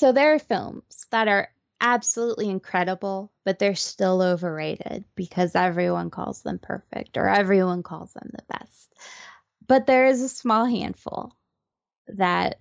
[0.00, 6.40] So there are films that are absolutely incredible, but they're still overrated because everyone calls
[6.40, 8.94] them perfect or everyone calls them the best.
[9.66, 11.36] But there is a small handful
[12.08, 12.60] that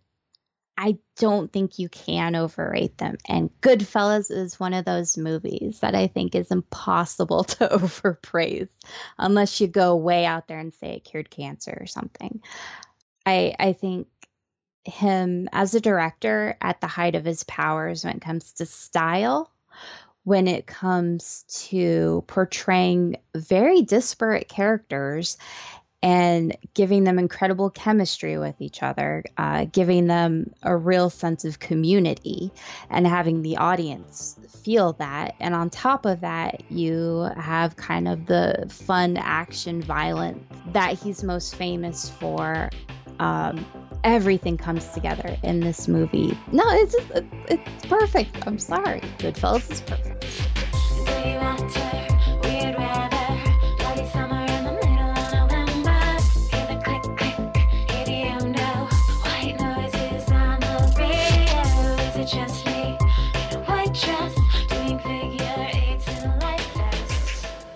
[0.77, 3.15] I don't think you can overrate them.
[3.25, 8.67] And Goodfellas is one of those movies that I think is impossible to overpraise
[9.17, 12.41] unless you go way out there and say it cured cancer or something.
[13.25, 14.09] I I think
[14.85, 19.51] him as a director at the height of his powers when it comes to style,
[20.23, 25.37] when it comes to portraying very disparate characters
[26.01, 31.59] and giving them incredible chemistry with each other, uh, giving them a real sense of
[31.59, 32.51] community
[32.89, 35.35] and having the audience feel that.
[35.39, 41.23] And on top of that, you have kind of the fun action violence that he's
[41.23, 42.69] most famous for.
[43.19, 43.65] Um,
[44.03, 46.37] everything comes together in this movie.
[46.51, 47.11] No, it's just,
[47.49, 48.47] it's perfect.
[48.47, 49.01] I'm sorry.
[49.19, 50.25] Goodfellas is perfect.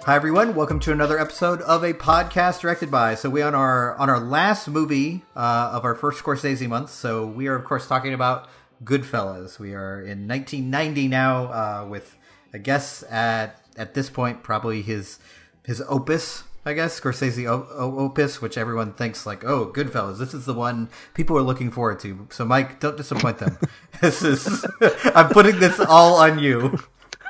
[0.05, 3.15] Hi everyone, welcome to another episode of a podcast directed by.
[3.15, 6.89] So we on our on our last movie uh, of our first Scorsese month.
[6.89, 8.49] So we are of course talking about
[8.83, 9.59] Goodfellas.
[9.59, 12.17] We are in 1990 now uh, with
[12.53, 15.19] I guess at at this point probably his
[15.65, 16.43] his opus.
[16.65, 20.17] I guess Scorsese o- o- opus, which everyone thinks like, oh, Goodfellas.
[20.17, 22.27] This is the one people are looking forward to.
[22.29, 23.57] So Mike, don't disappoint them.
[24.01, 24.65] this is
[25.15, 26.77] I'm putting this all on you.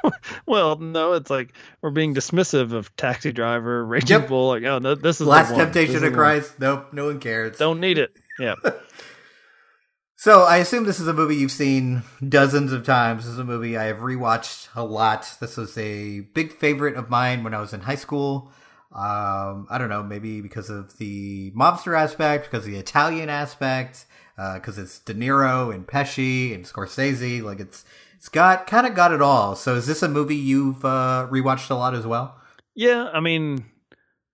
[0.53, 1.51] well, no, it's like
[1.81, 4.27] we're being dismissive of Taxi Driver, Raging yep.
[4.27, 4.49] Bull.
[4.49, 6.59] Like, oh, no, this is Last Temptation of Christ.
[6.59, 7.57] Nope, no one cares.
[7.57, 8.15] Don't need it.
[8.37, 8.53] Yeah.
[10.15, 13.23] so I assume this is a movie you've seen dozens of times.
[13.23, 15.37] This is a movie I have rewatched a lot.
[15.39, 18.51] This was a big favorite of mine when I was in high school.
[18.91, 24.05] Um, I don't know, maybe because of the mobster aspect, because of the Italian aspect,
[24.35, 27.41] because uh, it's De Niro and Pesci and Scorsese.
[27.41, 27.85] Like it's
[28.23, 29.53] it's got kind of got it all.
[29.53, 32.39] So is this a movie you've uh, rewatched a lot as well?
[32.73, 33.65] Yeah, I mean,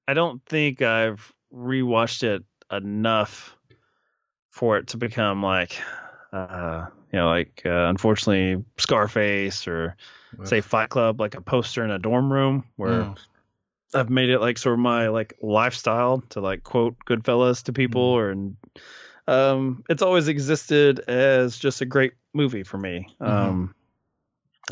[0.07, 3.57] I don't think I've rewatched it enough
[4.51, 5.81] for it to become like,
[6.31, 9.95] uh, you know, like uh, unfortunately Scarface or
[10.43, 13.01] say Fight Club, like a poster in a dorm room where.
[13.01, 13.17] Mm.
[13.91, 18.03] I've made it like sort of my like lifestyle to like quote Goodfellas to people,
[18.03, 18.55] or and
[19.27, 23.07] um, it's always existed as just a great movie for me.
[23.19, 23.31] Mm-hmm.
[23.31, 23.75] Um,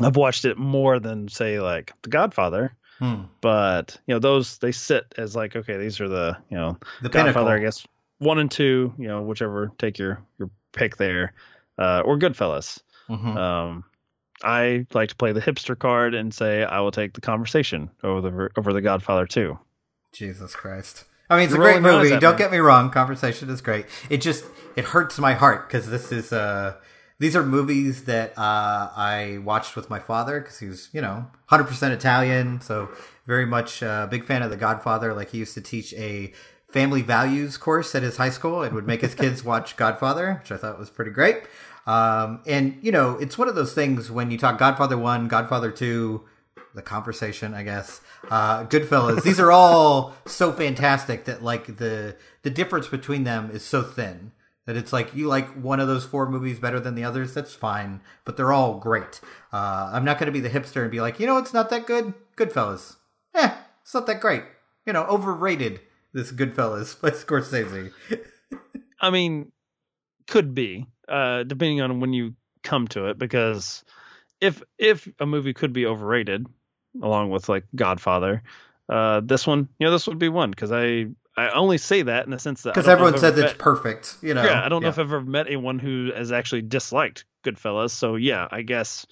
[0.02, 2.76] I've watched it more than say like The Godfather.
[3.00, 3.24] Hmm.
[3.42, 7.10] But you know those they sit as like okay these are the you know the
[7.10, 7.48] Godfather pinnacle.
[7.48, 7.86] I guess
[8.18, 11.34] one and two you know whichever take your your pick there
[11.78, 12.80] uh, or Goodfellas.
[13.10, 13.38] Mm-hmm.
[13.38, 13.84] Um,
[14.44, 18.22] I like to play the hipster card and say I will take the conversation over
[18.22, 19.58] the over the Godfather two.
[20.12, 21.06] Jesus Christ.
[21.30, 22.18] I mean, it's You're a great movie.
[22.20, 22.90] Don't get me wrong.
[22.90, 23.86] Conversation is great.
[24.10, 26.76] It just it hurts my heart because this is uh
[27.20, 31.92] these are movies that uh, I watched with my father because he's you know, 100%
[31.92, 32.62] Italian.
[32.62, 32.90] So
[33.26, 35.14] very much a uh, big fan of The Godfather.
[35.14, 36.32] Like he used to teach a
[36.68, 40.52] family values course at his high school and would make his kids watch Godfather, which
[40.52, 41.44] I thought was pretty great.
[41.88, 45.72] Um, and, you know, it's one of those things when you talk Godfather 1, Godfather
[45.72, 46.22] 2,
[46.76, 52.50] the conversation, I guess, uh, Goodfellas, these are all so fantastic that, like, the, the
[52.50, 54.34] difference between them is so thin
[54.68, 57.34] that it's like you like one of those four movies better than the others.
[57.34, 59.20] That's fine, but they're all great.
[59.52, 61.72] Uh, I'm not going to be the hipster and be like, you know, it's not
[61.72, 62.14] that good.
[62.36, 62.98] Goodfellas,
[63.34, 64.44] eh, it's not that great.
[64.86, 65.80] You know, overrated.
[66.14, 67.92] This Goodfellas by Scorsese.
[69.02, 69.52] I mean,
[70.28, 73.84] could be uh, depending on when you come to it, because
[74.42, 76.46] if if a movie could be overrated,
[77.02, 78.44] along with like Godfather,
[78.90, 81.08] uh, this one, you know, this would be one because I
[81.38, 84.16] I only say that in the sense that because everyone says it's perfect.
[84.22, 87.26] You know, yeah, I don't know if I've ever met anyone who has actually disliked
[87.46, 87.92] Goodfellas.
[87.92, 89.06] So yeah, I guess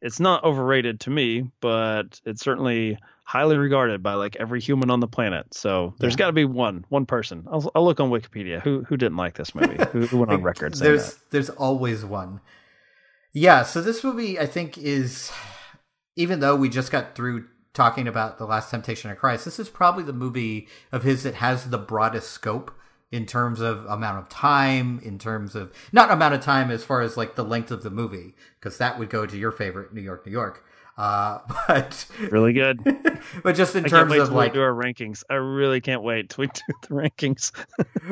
[0.00, 5.00] it's not overrated to me, but it's certainly highly regarded by like every human on
[5.00, 5.52] the planet.
[5.52, 6.18] So there's yeah.
[6.18, 7.46] got to be one one person.
[7.52, 10.42] I'll, I'll, look on Wikipedia who who didn't like this movie, who, who went on
[10.42, 10.74] record.
[10.74, 11.30] there's that.
[11.30, 12.40] there's always one.
[13.34, 15.30] Yeah, so this movie I think is
[16.16, 19.68] even though we just got through talking about the last temptation of christ this is
[19.68, 22.72] probably the movie of his that has the broadest scope
[23.10, 27.00] in terms of amount of time in terms of not amount of time as far
[27.00, 30.02] as like the length of the movie because that would go to your favorite new
[30.02, 30.64] york new york.
[30.96, 31.38] Uh,
[31.68, 32.80] but really good.
[33.42, 35.22] but just in I terms of like do our rankings.
[35.30, 37.52] I really can't wait to do the rankings.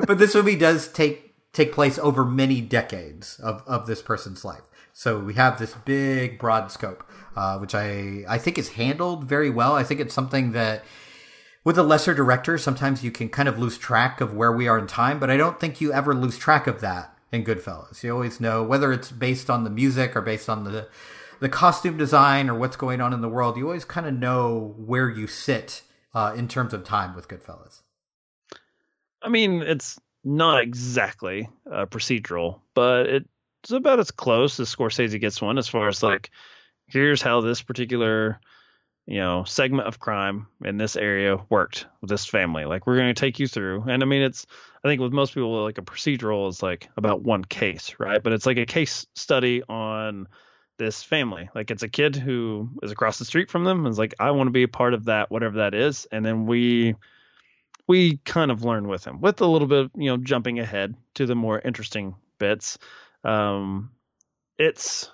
[0.07, 4.63] But this movie does take take place over many decades of, of this person's life
[4.99, 7.05] So we have this big, broad scope,
[7.37, 9.75] uh, which I I think is handled very well.
[9.75, 10.87] I think it's something that
[11.65, 14.79] with a lesser director, sometimes you can kind of lose track of where we are
[14.79, 18.03] in time, but I don't think you ever lose track of that in Goodfellas.
[18.03, 20.89] You always know whether it's based on the music or based on the
[21.41, 23.59] the costume design or what's going on in the world.
[23.59, 25.83] You always kind of know where you sit
[26.15, 27.83] uh, in terms of time with Goodfellas.
[29.21, 33.25] I mean, it's not exactly a procedural, but
[33.63, 36.31] it's about as close as Scorsese gets one as far as like,
[36.87, 38.41] here's how this particular
[39.07, 42.65] you know segment of crime in this area worked with this family.
[42.65, 43.85] Like we're going to take you through.
[43.89, 44.47] And i mean it's
[44.85, 48.23] i think with most people like a procedural is like about one case right?
[48.23, 50.27] But it's like a case study on
[50.79, 51.49] this family.
[51.55, 54.33] Like it's a kid who is across the street from them and is like i
[54.33, 56.07] want to be a part of that whatever that is.
[56.11, 56.97] And then we
[57.87, 61.27] we kind of learn with him with a little bit you know jumping ahead to
[61.27, 62.79] the more interesting bits
[63.27, 63.91] um
[64.59, 65.11] it's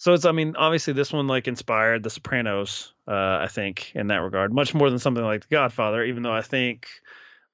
[0.00, 4.06] so it's, I mean, obviously this one like inspired The Sopranos, uh, I think, in
[4.06, 6.02] that regard, much more than something like The Godfather.
[6.02, 6.88] Even though I think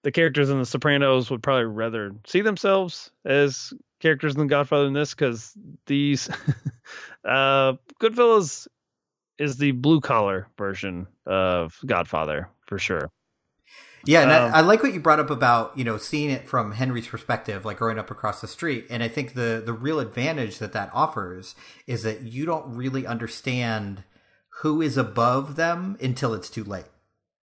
[0.04, 4.86] the characters in The Sopranos would probably rather see themselves as characters in The Godfather
[4.86, 5.54] in this, because
[5.86, 6.30] these
[7.24, 8.68] uh, Goodfellas
[9.40, 13.10] is the blue collar version of Godfather for sure.
[14.06, 16.48] Yeah, and um, I, I, like what you brought up about you know seeing it
[16.48, 18.86] from Henry's perspective, like growing up across the street.
[18.88, 21.54] And I think the the real advantage that that offers
[21.86, 24.04] is that you don't really understand
[24.60, 26.86] who is above them until it's too late.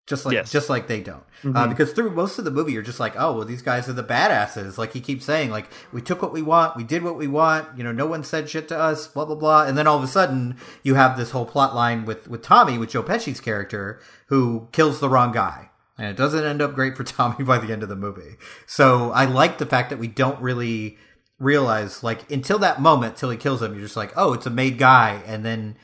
[0.05, 0.51] Just like yes.
[0.51, 1.55] just like they don't, uh, mm-hmm.
[1.55, 3.93] uh, because through most of the movie, you're just like, oh, well, these guys are
[3.93, 4.77] the badasses.
[4.77, 7.77] Like he keeps saying, like we took what we want, we did what we want.
[7.77, 9.63] You know, no one said shit to us, blah blah blah.
[9.63, 12.77] And then all of a sudden, you have this whole plot line with with Tommy,
[12.77, 16.97] with Joe Pesci's character, who kills the wrong guy and it doesn't end up great
[16.97, 18.35] for Tommy by the end of the movie.
[18.65, 20.97] So I like the fact that we don't really
[21.39, 24.51] realize, like, until that moment, till he kills him, you're just like, oh, it's a
[24.51, 25.21] made guy.
[25.25, 25.75] And then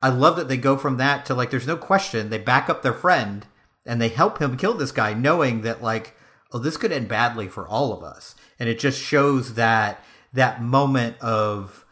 [0.00, 2.30] I love that they go from that to, like, there's no question.
[2.30, 3.46] They back up their friend
[3.86, 6.14] and they help him kill this guy, knowing that, like,
[6.52, 8.34] oh, this could end badly for all of us.
[8.58, 11.84] And it just shows that, that moment of,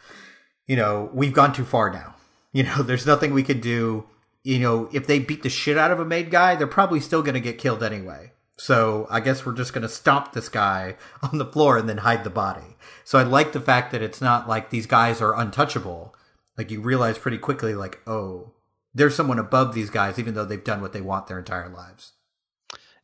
[0.66, 2.14] you know, we've gone too far now.
[2.52, 4.08] You know, there's nothing we can do
[4.42, 7.22] you know, if they beat the shit out of a made guy, they're probably still
[7.22, 8.32] going to get killed anyway.
[8.56, 11.98] So I guess we're just going to stomp this guy on the floor and then
[11.98, 12.76] hide the body.
[13.04, 16.14] So I like the fact that it's not like these guys are untouchable.
[16.56, 18.52] Like you realize pretty quickly, like, oh,
[18.94, 22.12] there's someone above these guys, even though they've done what they want their entire lives.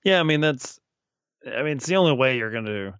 [0.02, 0.78] Yeah, I mean that's,
[1.46, 2.94] I mean it's the only way you're going to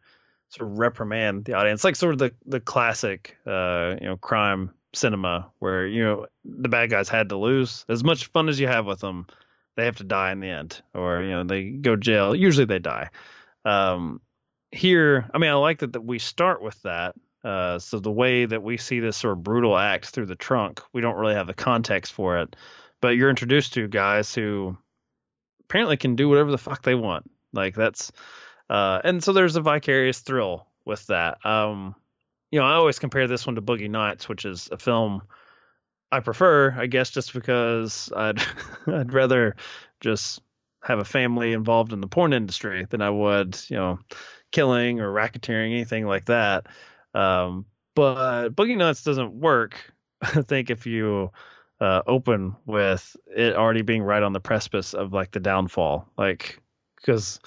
[0.48, 4.70] sort of reprimand the audience, like sort of the the classic, uh, you know, crime
[4.96, 7.84] cinema where you know the bad guys had to lose.
[7.88, 9.26] As much fun as you have with them,
[9.76, 12.34] they have to die in the end, or you know they go jail.
[12.34, 13.10] Usually they die.
[13.64, 14.20] Um,
[14.70, 17.14] here, I mean, I like that that we start with that.
[17.44, 20.82] Uh, so the way that we see this sort of brutal act through the trunk,
[20.92, 22.56] we don't really have the context for it,
[23.00, 24.76] but you're introduced to guys who
[25.64, 27.30] apparently can do whatever the fuck they want.
[27.52, 28.10] Like that's,
[28.68, 31.44] uh, and so there's a vicarious thrill with that.
[31.46, 31.94] Um,
[32.56, 35.20] you know, I always compare this one to Boogie Nights, which is a film
[36.10, 38.40] I prefer, I guess, just because I'd
[38.86, 39.56] I'd rather
[40.00, 40.40] just
[40.82, 43.98] have a family involved in the porn industry than I would, you know,
[44.52, 46.68] killing or racketeering, anything like that.
[47.12, 49.76] Um, but Boogie Nights doesn't work.
[50.22, 51.32] I think if you
[51.78, 56.58] uh, open with it already being right on the precipice of like the downfall, like
[56.96, 57.38] because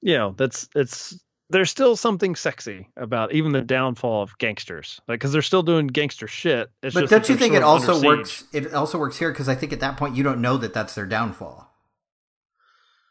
[0.00, 5.18] you know that's it's there's still something sexy about even the downfall of gangsters, like
[5.18, 6.70] because they're still doing gangster shit.
[6.82, 8.44] It's but don't you think it also works?
[8.52, 10.94] It also works here because I think at that point you don't know that that's
[10.94, 11.68] their downfall,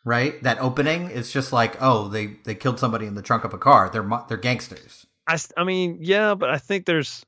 [0.06, 0.42] right?
[0.44, 3.58] That opening is just like, oh, they they killed somebody in the trunk of a
[3.58, 3.90] car.
[3.90, 5.06] They're they're gangsters.
[5.28, 7.26] I I mean, yeah, but I think there's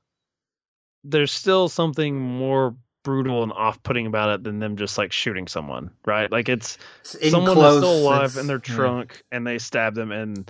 [1.04, 5.92] there's still something more brutal and off-putting about it than them just like shooting someone,
[6.06, 6.32] right?
[6.32, 6.78] Like it's
[7.20, 9.38] in someone close, still alive in their trunk yeah.
[9.38, 10.50] and they stab them and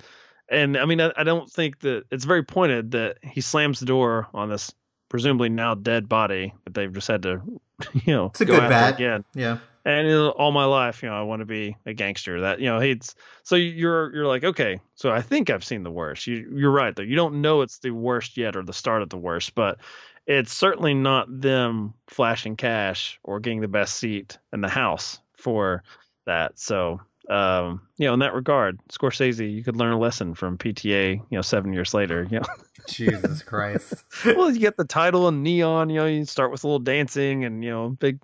[0.52, 3.86] and I mean, I, I, don't think that it's very pointed that he slams the
[3.86, 4.72] door on this
[5.08, 7.42] presumably now dead body that they've just had to,
[7.92, 9.24] you know, it's a good bat again.
[9.34, 9.58] Yeah.
[9.84, 12.42] And you know, all my life, you know, I want to be a gangster.
[12.42, 15.90] That you know, he's so you're you're like, okay, so I think I've seen the
[15.90, 16.26] worst.
[16.28, 17.02] You you're right though.
[17.02, 19.78] You don't know it's the worst yet or the start of the worst, but
[20.26, 25.82] it's certainly not them flashing cash or getting the best seat in the house for
[26.26, 26.58] that.
[26.60, 31.14] So um, you know, in that regard, Scorsese, you could learn a lesson from PTA,
[31.14, 32.46] you know, seven years later, you know.
[32.88, 33.94] Jesus Christ.
[34.24, 37.44] well, you get the title and neon, you know, you start with a little dancing
[37.44, 38.20] and, you know, big,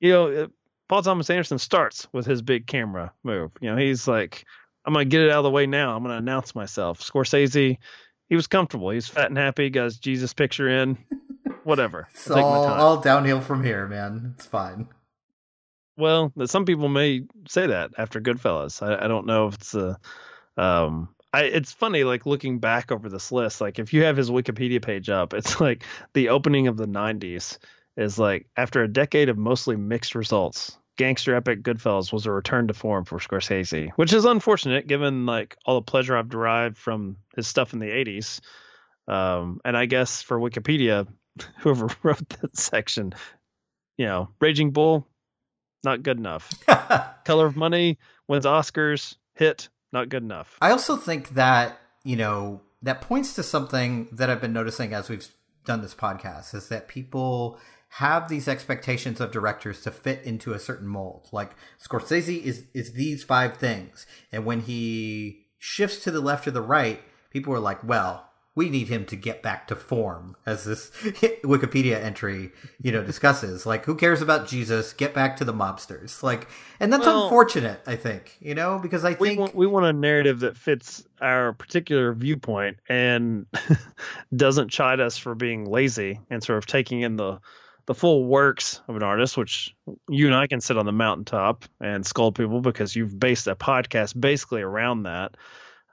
[0.00, 0.46] you know, uh,
[0.88, 3.52] Paul Thomas Anderson starts with his big camera move.
[3.60, 4.44] You know, he's like,
[4.84, 5.96] I'm going to get it out of the way now.
[5.96, 7.00] I'm going to announce myself.
[7.00, 7.78] Scorsese,
[8.28, 8.90] he was comfortable.
[8.90, 10.98] He's fat and happy, got his Jesus picture in.
[11.64, 12.08] whatever.
[12.14, 14.34] It's all, all downhill from here, man.
[14.36, 14.88] It's fine.
[15.96, 18.82] Well, some people may say that after Goodfellas.
[18.82, 19.98] I, I don't know if it's a.
[20.56, 23.60] Um, I, it's funny, like looking back over this list.
[23.60, 27.58] Like, if you have his Wikipedia page up, it's like the opening of the '90s
[27.96, 30.78] is like after a decade of mostly mixed results.
[30.96, 35.56] Gangster epic Goodfellas was a return to form for Scorsese, which is unfortunate given like
[35.66, 38.40] all the pleasure I've derived from his stuff in the 80s.
[39.08, 41.08] Um, and I guess for Wikipedia,
[41.58, 43.12] whoever wrote that section,
[43.96, 45.08] you know, Raging Bull,
[45.84, 46.52] not good enough.
[47.24, 47.98] Color of Money
[48.28, 50.56] wins Oscars, hit, not good enough.
[50.60, 55.08] I also think that, you know, that points to something that I've been noticing as
[55.08, 55.28] we've
[55.64, 60.58] done this podcast is that people have these expectations of directors to fit into a
[60.58, 61.28] certain mold.
[61.32, 66.50] Like Scorsese is is these five things, and when he shifts to the left or
[66.50, 67.00] the right,
[67.30, 70.90] people are like, "Well, we need him to get back to form," as this
[71.44, 73.66] Wikipedia entry you know discusses.
[73.66, 74.92] like, who cares about Jesus?
[74.92, 76.22] Get back to the mobsters.
[76.22, 76.48] Like,
[76.80, 77.80] and that's well, unfortunate.
[77.86, 81.04] I think you know because I think we want, we want a narrative that fits
[81.20, 83.46] our particular viewpoint and
[84.36, 87.40] doesn't chide us for being lazy and sort of taking in the
[87.86, 89.74] the full works of an artist, which
[90.08, 93.54] you and I can sit on the mountaintop and scold people because you've based a
[93.54, 95.36] podcast basically around that.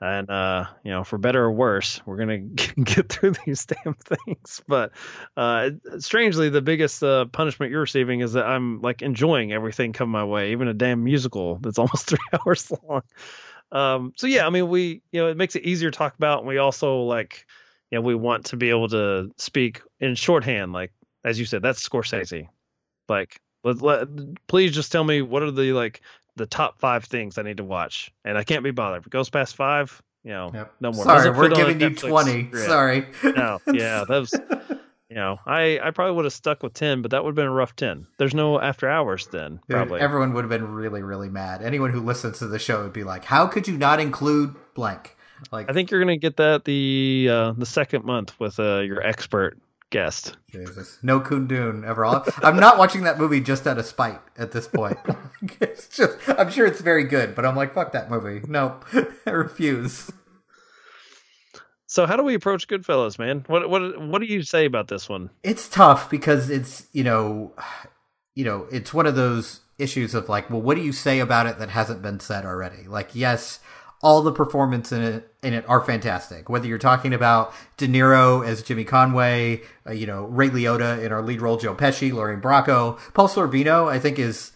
[0.02, 2.40] And uh, you know, for better or worse, we're gonna
[2.84, 4.62] get through these damn things.
[4.68, 4.92] But
[5.38, 10.12] uh, strangely, the biggest uh, punishment you're receiving is that I'm like enjoying everything coming
[10.12, 13.04] my way, even a damn musical that's almost three hours long.
[13.72, 16.40] Um, so yeah, I mean, we you know, it makes it easier to talk about,
[16.40, 17.46] and we also like,
[17.92, 20.92] you know, we want to be able to speak in shorthand, like
[21.24, 22.48] as you said, that's Scorsese.
[23.08, 24.08] Like, let, let,
[24.48, 26.02] please just tell me what are the like
[26.36, 29.02] the top five things I need to watch, and I can't be bothered.
[29.02, 30.74] If it goes past five, you know, yep.
[30.80, 31.04] no more.
[31.04, 32.44] Sorry, we're giving you twenty.
[32.44, 32.66] Grid.
[32.66, 33.06] Sorry.
[33.24, 34.34] No, yeah, that was.
[35.10, 37.46] You know, I, I probably would have stuck with ten, but that would have been
[37.46, 38.08] a rough ten.
[38.18, 39.60] There's no after hours then.
[39.70, 41.62] Probably everyone would have been really really mad.
[41.62, 45.18] Anyone who listens to the show would be like, "How could you not include blank?"
[45.52, 49.02] Like, I think you're gonna get that the uh, the second month with uh, your
[49.02, 49.58] expert
[49.92, 50.38] guest.
[50.50, 50.98] Jesus.
[51.04, 52.04] No Kundun ever.
[52.04, 52.26] All.
[52.42, 54.98] I'm not watching that movie just out of spite at this point.
[55.62, 58.42] it's just, I'm sure it's very good, but I'm like, fuck that movie.
[58.48, 58.86] Nope.
[59.26, 60.12] I refuse.
[61.88, 63.44] So how do we approach Goodfellas, man?
[63.48, 65.30] What what what do you say about this one?
[65.44, 67.54] It's tough because it's you know,
[68.34, 71.48] you know, it's one of those issues of like, well, what do you say about
[71.48, 72.84] it that hasn't been said already?
[72.88, 73.60] Like, yes,
[74.04, 76.50] all the performance in it in it are fantastic.
[76.50, 81.12] Whether you're talking about De Niro as Jimmy Conway, uh, you know Ray Liotta in
[81.12, 84.52] our lead role, Joe Pesci, Lorraine Bracco, Paul Sorvino, I think is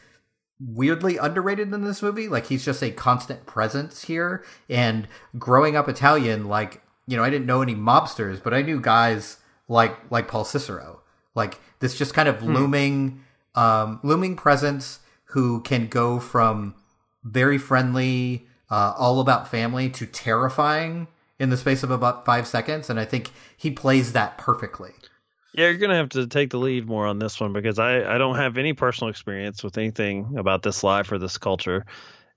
[0.60, 2.28] weirdly underrated in this movie.
[2.28, 4.44] Like he's just a constant presence here.
[4.70, 8.80] And growing up Italian, like you know, I didn't know any mobsters, but I knew
[8.80, 9.38] guys
[9.68, 11.02] like like Paul Cicero.
[11.36, 12.54] Like this just kind of hmm.
[12.54, 13.24] looming
[13.54, 15.00] um, looming presence
[15.30, 16.76] who can go from
[17.24, 21.08] very friendly uh, all about family to terrifying
[21.40, 24.92] in the space of about five seconds, and I think he plays that perfectly.
[25.54, 28.18] Yeah, you're gonna have to take the lead more on this one because I I
[28.18, 31.86] don't have any personal experience with anything about this life or this culture,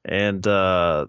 [0.04, 1.06] and uh,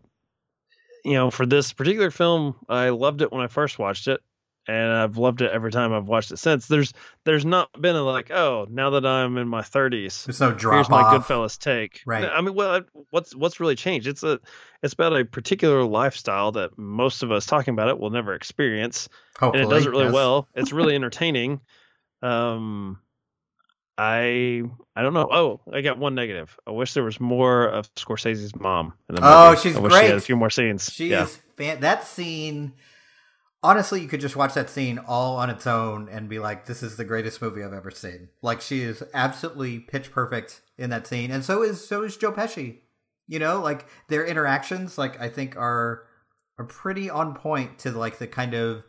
[1.05, 4.21] you know for this particular film, I loved it when I first watched it
[4.69, 6.67] and I've loved it every time I've watched it since.
[6.67, 6.93] There's
[7.25, 10.75] there's not been a like, oh, now that I'm in my 30s, there's no drop
[10.75, 12.01] here's my Goodfellas take.
[12.05, 12.23] Right.
[12.23, 14.05] I mean, well, what's what's really changed?
[14.05, 14.39] It's a
[14.83, 19.09] it's about a particular lifestyle that most of us talking about it will never experience,
[19.39, 20.13] Hopefully, and it does it really yes.
[20.13, 20.47] well.
[20.53, 21.61] It's really entertaining.
[22.21, 22.99] um,
[23.97, 24.61] I
[24.95, 25.29] I don't know.
[25.31, 26.55] Oh, I got one negative.
[26.67, 28.93] I wish there was more of Scorsese's mom.
[29.09, 29.57] In the oh, movie.
[29.57, 30.01] Oh, she's I wish great.
[30.01, 30.93] She had a few more scenes.
[30.93, 31.27] She's yeah.
[31.57, 32.73] fan- that scene
[33.61, 36.83] honestly, you could just watch that scene all on its own and be like, "This
[36.83, 41.07] is the greatest movie I've ever seen." Like she is absolutely pitch perfect in that
[41.07, 42.79] scene, and so is so is Joe Pesci.
[43.27, 46.03] You know, like their interactions, like I think are
[46.57, 48.83] are pretty on point to like the kind of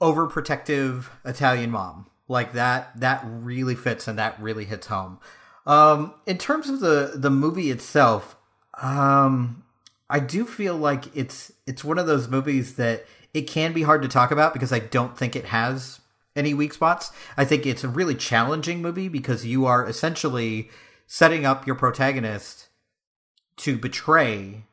[0.00, 2.06] overprotective Italian mom.
[2.28, 5.18] Like that that really fits and that really hits home.
[5.66, 8.36] Um, in terms of the the movie itself,
[8.80, 9.64] um,
[10.08, 14.02] I do feel like it's it's one of those movies that it can be hard
[14.02, 16.00] to talk about because I don't think it has
[16.34, 17.10] any weak spots.
[17.36, 20.70] I think it's a really challenging movie because you are essentially
[21.06, 22.68] setting up your protagonist
[23.58, 24.64] to betray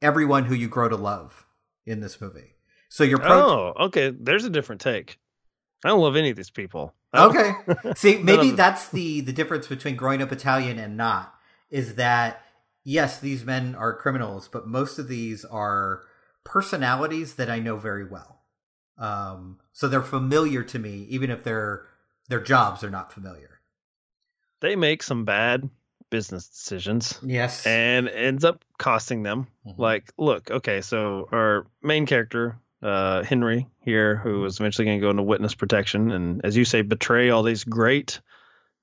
[0.00, 1.46] everyone who you grow to love
[1.86, 2.54] in this movie.
[2.88, 4.10] So your pro- oh, okay.
[4.10, 5.18] There's a different take.
[5.84, 6.94] I don't love any of these people.
[7.14, 7.52] Okay.
[7.94, 11.32] See, maybe that's the the difference between growing up Italian and not
[11.70, 12.42] is that
[12.82, 16.02] yes, these men are criminals, but most of these are
[16.44, 18.42] personalities that I know very well.
[18.98, 21.86] Um, so they're familiar to me, even if they're
[22.28, 23.60] their jobs are not familiar.
[24.60, 25.68] They make some bad
[26.10, 27.18] business decisions.
[27.22, 27.66] Yes.
[27.66, 29.48] And ends up costing them.
[29.66, 29.80] Mm-hmm.
[29.80, 35.04] Like, look, okay, so our main character, uh, Henry here, who is eventually going to
[35.04, 38.20] go into witness protection, and as you say, betray all these great,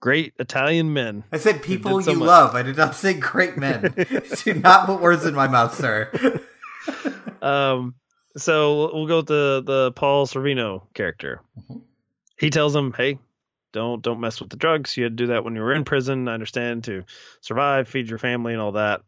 [0.01, 1.24] great Italian men.
[1.32, 2.27] I said people so you much.
[2.27, 2.56] love.
[2.56, 3.94] I did not say great men.
[4.44, 6.12] Do not put words in my mouth, sir.
[7.41, 7.95] um.
[8.38, 11.41] So we'll go with the the Paul Sorvino character.
[11.59, 11.79] Mm-hmm.
[12.38, 13.19] He tells him, "Hey,
[13.73, 14.95] don't don't mess with the drugs.
[14.95, 16.27] You had to do that when you were in prison.
[16.27, 17.03] I understand to
[17.41, 19.01] survive, feed your family, and all that.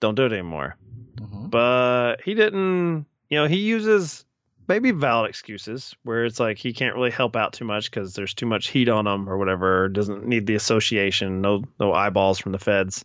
[0.00, 0.76] Don't do it anymore."
[1.16, 1.48] Mm-hmm.
[1.48, 3.06] But he didn't.
[3.28, 4.24] You know, he uses
[4.68, 8.34] maybe valid excuses where it's like he can't really help out too much because there's
[8.34, 9.88] too much heat on him or whatever.
[9.88, 11.40] Doesn't need the association.
[11.40, 13.04] No no eyeballs from the feds.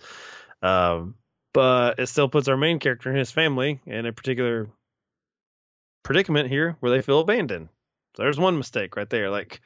[0.61, 1.15] Um,
[1.57, 4.69] but it still puts our main character and his family in a particular
[6.03, 7.69] predicament here where they feel abandoned.
[8.15, 9.31] So there's one mistake right there.
[9.31, 9.59] Like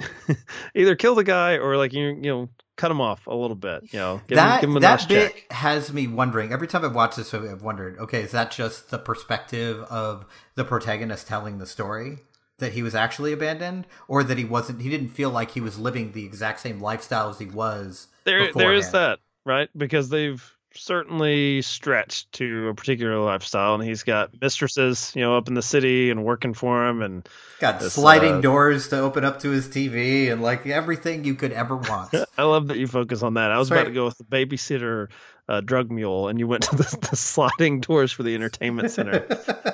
[0.74, 3.84] either kill the guy or like you you know cut him off a little bit.
[3.92, 5.52] You know, give that him, give him that bit check.
[5.52, 7.50] has me wondering every time I've watched this movie.
[7.50, 10.26] I've wondered, okay, is that just the perspective of
[10.56, 12.18] the protagonist telling the story?
[12.58, 14.82] That he was actually abandoned, or that he wasn't.
[14.82, 18.08] He didn't feel like he was living the exact same lifestyle as he was.
[18.24, 18.60] There, beforehand.
[18.60, 20.42] there is that right because they've
[20.74, 25.62] certainly stretched to a particular lifestyle, and he's got mistresses, you know, up in the
[25.62, 27.28] city and working for him, and
[27.60, 31.34] got this, sliding uh, doors to open up to his TV, and like everything you
[31.34, 32.14] could ever want.
[32.38, 33.50] I love that you focus on that.
[33.50, 35.08] I was about to go with the babysitter
[35.48, 39.26] uh, drug mule, and you went to the, the sliding doors for the entertainment center.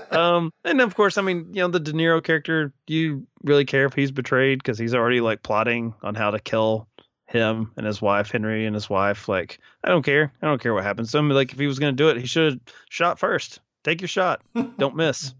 [0.10, 2.72] um, and of course, I mean, you know, the De Niro character.
[2.86, 6.40] Do you really care if he's betrayed because he's already like plotting on how to
[6.40, 6.87] kill
[7.28, 9.28] him and his wife, Henry and his wife.
[9.28, 10.32] Like, I don't care.
[10.42, 11.28] I don't care what happens to him.
[11.28, 13.60] Like, if he was going to do it, he should have shot first.
[13.84, 14.40] Take your shot.
[14.78, 15.34] don't miss.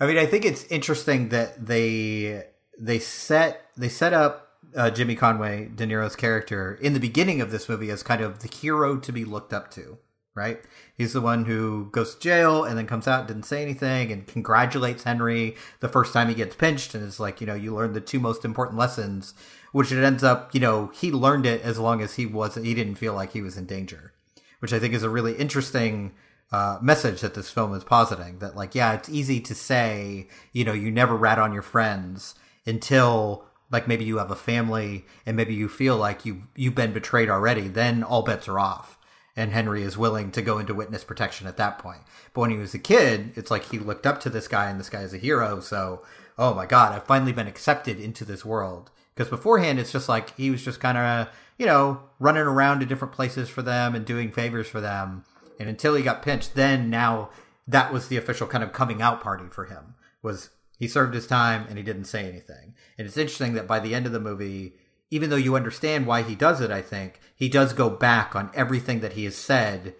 [0.00, 2.44] I mean, I think it's interesting that they
[2.78, 7.50] they set they set up uh, Jimmy Conway, De Niro's character, in the beginning of
[7.50, 9.98] this movie as kind of the hero to be looked up to.
[10.34, 10.62] Right?
[10.96, 14.26] He's the one who goes to jail and then comes out, didn't say anything, and
[14.26, 17.94] congratulates Henry the first time he gets pinched, and is like, you know, you learned
[17.94, 19.34] the two most important lessons
[19.72, 22.74] which it ends up, you know, he learned it as long as he was he
[22.74, 24.12] didn't feel like he was in danger,
[24.60, 26.12] which I think is a really interesting
[26.52, 28.38] uh, message that this film is positing.
[28.38, 32.34] That like, yeah, it's easy to say, you know, you never rat on your friends
[32.66, 36.92] until like maybe you have a family and maybe you feel like you you've been
[36.92, 37.68] betrayed already.
[37.68, 38.98] Then all bets are off.
[39.34, 42.02] And Henry is willing to go into witness protection at that point.
[42.34, 44.78] But when he was a kid, it's like he looked up to this guy and
[44.78, 45.58] this guy is a hero.
[45.60, 46.02] So,
[46.38, 50.36] oh my God, I've finally been accepted into this world because beforehand, it's just like
[50.36, 54.04] he was just kind of, you know, running around to different places for them and
[54.04, 55.24] doing favors for them.
[55.60, 57.30] And until he got pinched, then now
[57.68, 59.94] that was the official kind of coming out party for him.
[60.22, 62.74] Was he served his time and he didn't say anything.
[62.98, 64.74] And it's interesting that by the end of the movie,
[65.10, 68.50] even though you understand why he does it, I think he does go back on
[68.54, 69.94] everything that he has said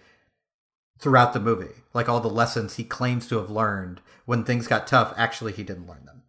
[0.99, 4.87] throughout the movie, like all the lessons he claims to have learned when things got
[4.87, 5.13] tough.
[5.15, 6.22] Actually, he didn't learn them.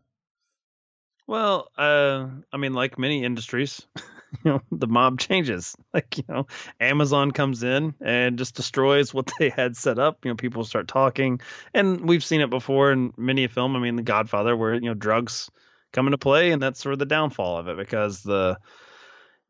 [1.27, 3.87] Well, uh, I mean, like many industries,
[4.45, 5.77] you know, the mob changes.
[5.95, 6.49] Like, you know,
[6.81, 10.25] Amazon comes in and just destroys what they had set up.
[10.25, 11.41] You know, people start talking,
[11.73, 13.77] and we've seen it before in many a film.
[13.77, 15.51] I mean, The Godfather, where you know drugs
[15.93, 18.59] come into play, and that's sort of the downfall of it because the,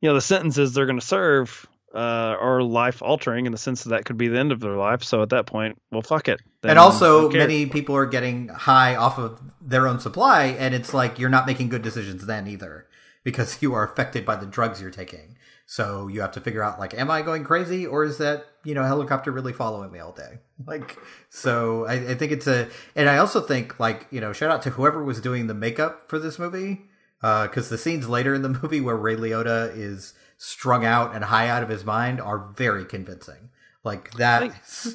[0.03, 3.85] you know, the sentences they're going to serve uh, are life altering in the sense
[3.85, 5.05] that that could be the end of their life.
[5.05, 6.41] So at that point, well, fuck it.
[6.61, 10.93] Then and also, many people are getting high off of their own supply, and it's
[10.93, 12.87] like you're not making good decisions then either
[13.23, 15.37] because you are affected by the drugs you're taking.
[15.67, 18.75] So you have to figure out like, am I going crazy, or is that you
[18.75, 20.39] know helicopter really following me all day?
[20.67, 20.97] Like,
[21.31, 24.63] so I, I think it's a, and I also think like you know, shout out
[24.63, 26.83] to whoever was doing the makeup for this movie
[27.21, 31.25] because uh, the scenes later in the movie where Ray Liotta is strung out and
[31.25, 33.51] high out of his mind are very convincing.
[33.83, 34.95] Like that's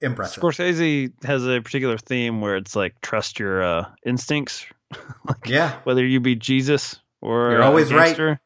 [0.00, 0.42] impressive.
[0.42, 4.66] Scorsese has a particular theme where it's like trust your uh, instincts.
[5.28, 5.78] like, yeah.
[5.84, 8.38] Whether you be Jesus or you're always right.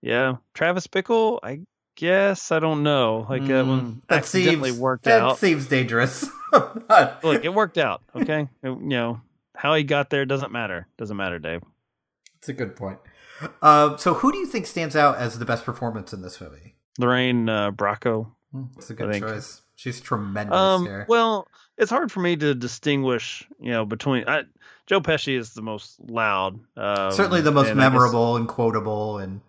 [0.00, 1.38] Yeah, Travis Bickle.
[1.42, 1.60] I
[1.96, 3.26] guess I don't know.
[3.28, 5.38] Like mm, that one that accidentally seems, worked that out.
[5.38, 6.28] Seems dangerous.
[6.52, 8.02] Look, it worked out.
[8.14, 9.20] Okay, it, you know
[9.54, 10.88] how he got there doesn't matter.
[10.98, 11.62] Doesn't matter, Dave.
[12.38, 12.98] It's a good point.
[13.60, 16.74] Uh, so, who do you think stands out as the best performance in this movie?
[16.98, 18.32] Lorraine uh, Bracco.
[18.74, 19.62] That's a good choice.
[19.76, 21.06] She's tremendous um, here.
[21.08, 24.42] Well, it's hard for me to distinguish, you know, between I,
[24.86, 29.40] Joe Pesci is the most loud, um, certainly the most and memorable and quotable, and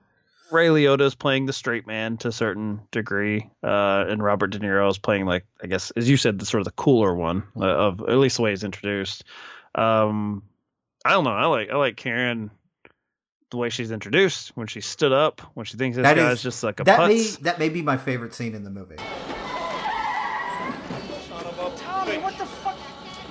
[0.51, 4.59] Ray Liotta is playing the straight man to a certain degree, uh, and Robert De
[4.59, 7.43] Niro is playing like I guess, as you said, the sort of the cooler one
[7.57, 9.23] uh, of at least the way he's introduced.
[9.75, 10.43] Um,
[11.03, 11.31] I don't know.
[11.31, 12.51] I like I like Karen
[13.53, 16.43] the way she's introduced, when she stood up, when she thinks this that guy's is,
[16.43, 17.07] just like a that putz.
[17.07, 18.97] may that may be my favorite scene in the movie.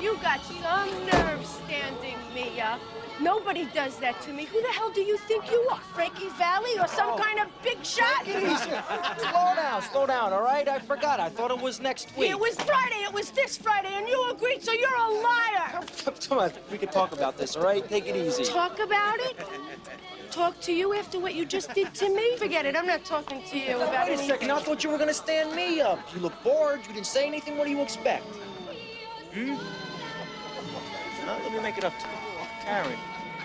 [0.03, 2.81] You got some nerve standing me up.
[3.21, 4.47] Nobody does that to me.
[4.47, 5.79] Who the hell do you think you are?
[5.95, 7.17] Frankie Valli or some oh.
[7.17, 8.25] kind of big shot?
[8.25, 10.67] Slow down, slow down, all right?
[10.67, 11.21] I forgot.
[11.21, 12.31] I thought it was next week.
[12.31, 13.05] It was Friday.
[13.05, 15.81] It was this Friday, and you agreed, so you're a liar.
[16.27, 17.88] Come on, we can talk about this, all right?
[17.88, 18.43] Take it easy.
[18.43, 19.37] Talk about it?
[20.33, 22.37] Talk to you after what you just did to me?
[22.38, 22.75] Forget it.
[22.75, 24.51] I'm not talking to you about Wait a second.
[24.51, 26.01] I thought you were going to stand me up.
[26.12, 26.81] You look bored.
[26.88, 27.57] You didn't say anything.
[27.57, 28.25] What do you expect?
[29.33, 29.57] Hmm?
[31.42, 32.47] Let me make it up to you.
[32.64, 32.99] Karen.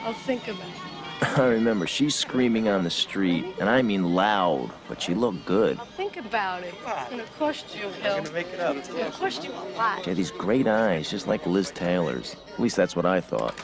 [0.04, 0.97] I'll think about it.
[1.39, 5.80] I remember she's screaming on the street, and I mean loud, but she looked good.
[5.80, 6.76] I'll think about it.
[6.86, 8.17] It's gonna cost you, Hill.
[8.17, 8.76] I'm gonna make it up.
[8.76, 10.04] It's gonna cost you a lot.
[10.04, 12.36] She had these great eyes, just like Liz Taylor's.
[12.54, 13.56] At least that's what I thought.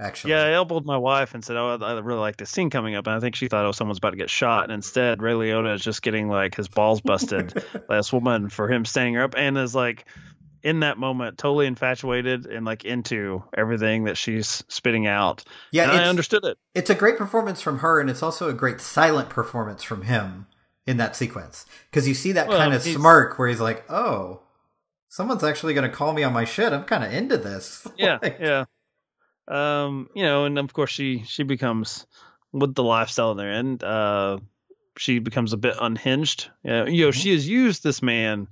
[0.00, 2.94] Actually, yeah, I elbowed my wife and said, "Oh, I really like this scene coming
[2.94, 5.32] up," and I think she thought, "Oh, someone's about to get shot," and instead, Ray
[5.32, 7.52] Liotta is just getting like his balls busted
[7.88, 10.06] by this woman for him standing her up, and is like
[10.68, 15.42] in that moment totally infatuated and like into everything that she's spitting out.
[15.72, 16.58] Yeah, I understood it.
[16.74, 20.46] It's a great performance from her, and it's also a great silent performance from him
[20.86, 24.42] in that sequence because you see that well, kind of smirk where he's like, "Oh,
[25.08, 26.70] someone's actually going to call me on my shit.
[26.70, 28.66] I'm kind of into this." Yeah, like, yeah.
[29.48, 32.06] Um, you know, and of course she she becomes
[32.52, 34.38] with the lifestyle in there, and uh,
[34.98, 36.50] she becomes a bit unhinged.
[36.62, 37.18] Yeah, you know, mm-hmm.
[37.18, 38.48] she has used this man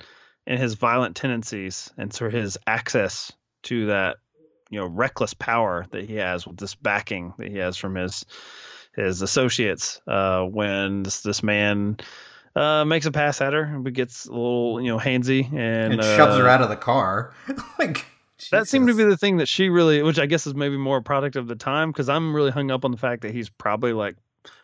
[0.46, 3.32] and his violent tendencies and sort of his access
[3.64, 4.16] to that
[4.70, 8.24] you know reckless power that he has with this backing that he has from his
[8.94, 11.98] his associates uh, when this this man
[12.54, 16.02] uh, makes a pass at her but gets a little you know handsy and, and
[16.02, 17.34] shoves her uh, out of the car
[17.78, 18.04] like
[18.38, 18.50] Jesus.
[18.50, 20.98] that seemed to be the thing that she really which i guess is maybe more
[20.98, 23.48] a product of the time because i'm really hung up on the fact that he's
[23.48, 24.16] probably like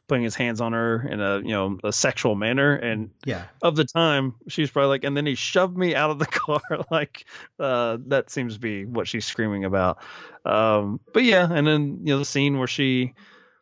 [0.08, 2.74] putting his hands on her in a you know a sexual manner.
[2.74, 3.44] And yeah.
[3.62, 6.60] of the time she's probably like and then he shoved me out of the car.
[6.90, 7.24] Like
[7.58, 9.98] uh that seems to be what she's screaming about.
[10.44, 13.14] Um but yeah and then you know the scene where she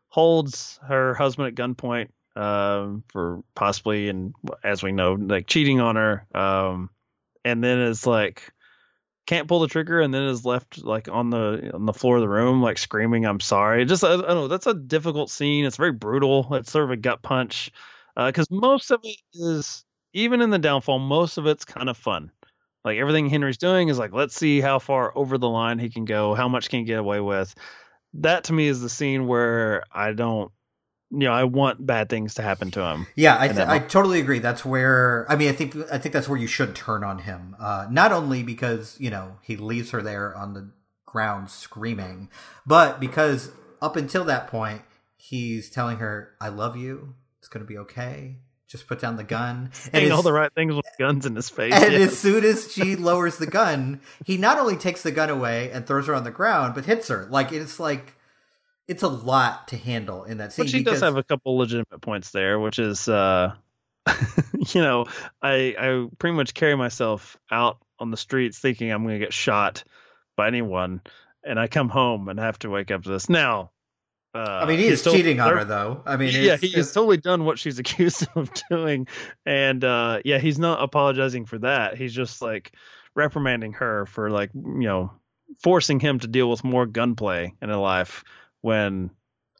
[0.09, 5.97] holds her husband at gunpoint um for possibly and as we know like cheating on
[5.97, 6.27] her.
[6.35, 6.91] Um
[7.45, 8.53] and then it's like
[9.31, 12.21] can't pull the trigger and then is left like on the on the floor of
[12.21, 13.85] the room like screaming i'm sorry.
[13.85, 15.65] Just i, I don't know that's a difficult scene.
[15.65, 16.53] It's very brutal.
[16.55, 17.71] It's sort of a gut punch
[18.17, 21.97] because uh, most of it is even in the downfall most of it's kind of
[21.97, 22.33] fun.
[22.85, 26.07] Like everything henry's doing is like let's see how far over the line he can
[26.07, 27.55] go how much can he get away with.
[28.15, 30.51] That to me is the scene where i don't
[31.11, 33.07] you know, I want bad things to happen to him.
[33.17, 34.39] Yeah, I th- I totally agree.
[34.39, 37.57] That's where I mean, I think I think that's where you should turn on him.
[37.59, 40.71] Uh, not only because you know he leaves her there on the
[41.07, 42.29] ground screaming,
[42.65, 43.51] but because
[43.83, 44.83] up until that point
[45.17, 47.15] he's telling her, "I love you.
[47.41, 48.37] It's going to be okay."
[48.69, 49.73] Just put down the gun.
[49.93, 51.75] And all the right things with guns in his face.
[51.75, 52.13] And yes.
[52.13, 55.85] as soon as she lowers the gun, he not only takes the gun away and
[55.85, 57.27] throws her on the ground, but hits her.
[57.29, 58.15] Like it's like
[58.91, 60.65] it's a lot to handle in that scene.
[60.65, 60.95] But she because...
[60.95, 63.55] does have a couple legitimate points there, which is, uh,
[64.75, 65.07] you know,
[65.41, 69.33] I I pretty much carry myself out on the streets thinking I'm going to get
[69.33, 69.85] shot
[70.37, 71.03] by anyone,
[71.45, 73.29] and I come home and have to wake up to this.
[73.29, 73.71] Now,
[74.35, 76.03] uh, I mean, he is cheating on her, though.
[76.05, 79.07] I mean, yeah, he has totally done what she's accused of doing,
[79.47, 81.97] and uh, yeah, he's not apologizing for that.
[81.97, 82.73] He's just like
[83.15, 85.13] reprimanding her for like you know
[85.63, 88.25] forcing him to deal with more gunplay in her life
[88.61, 89.11] when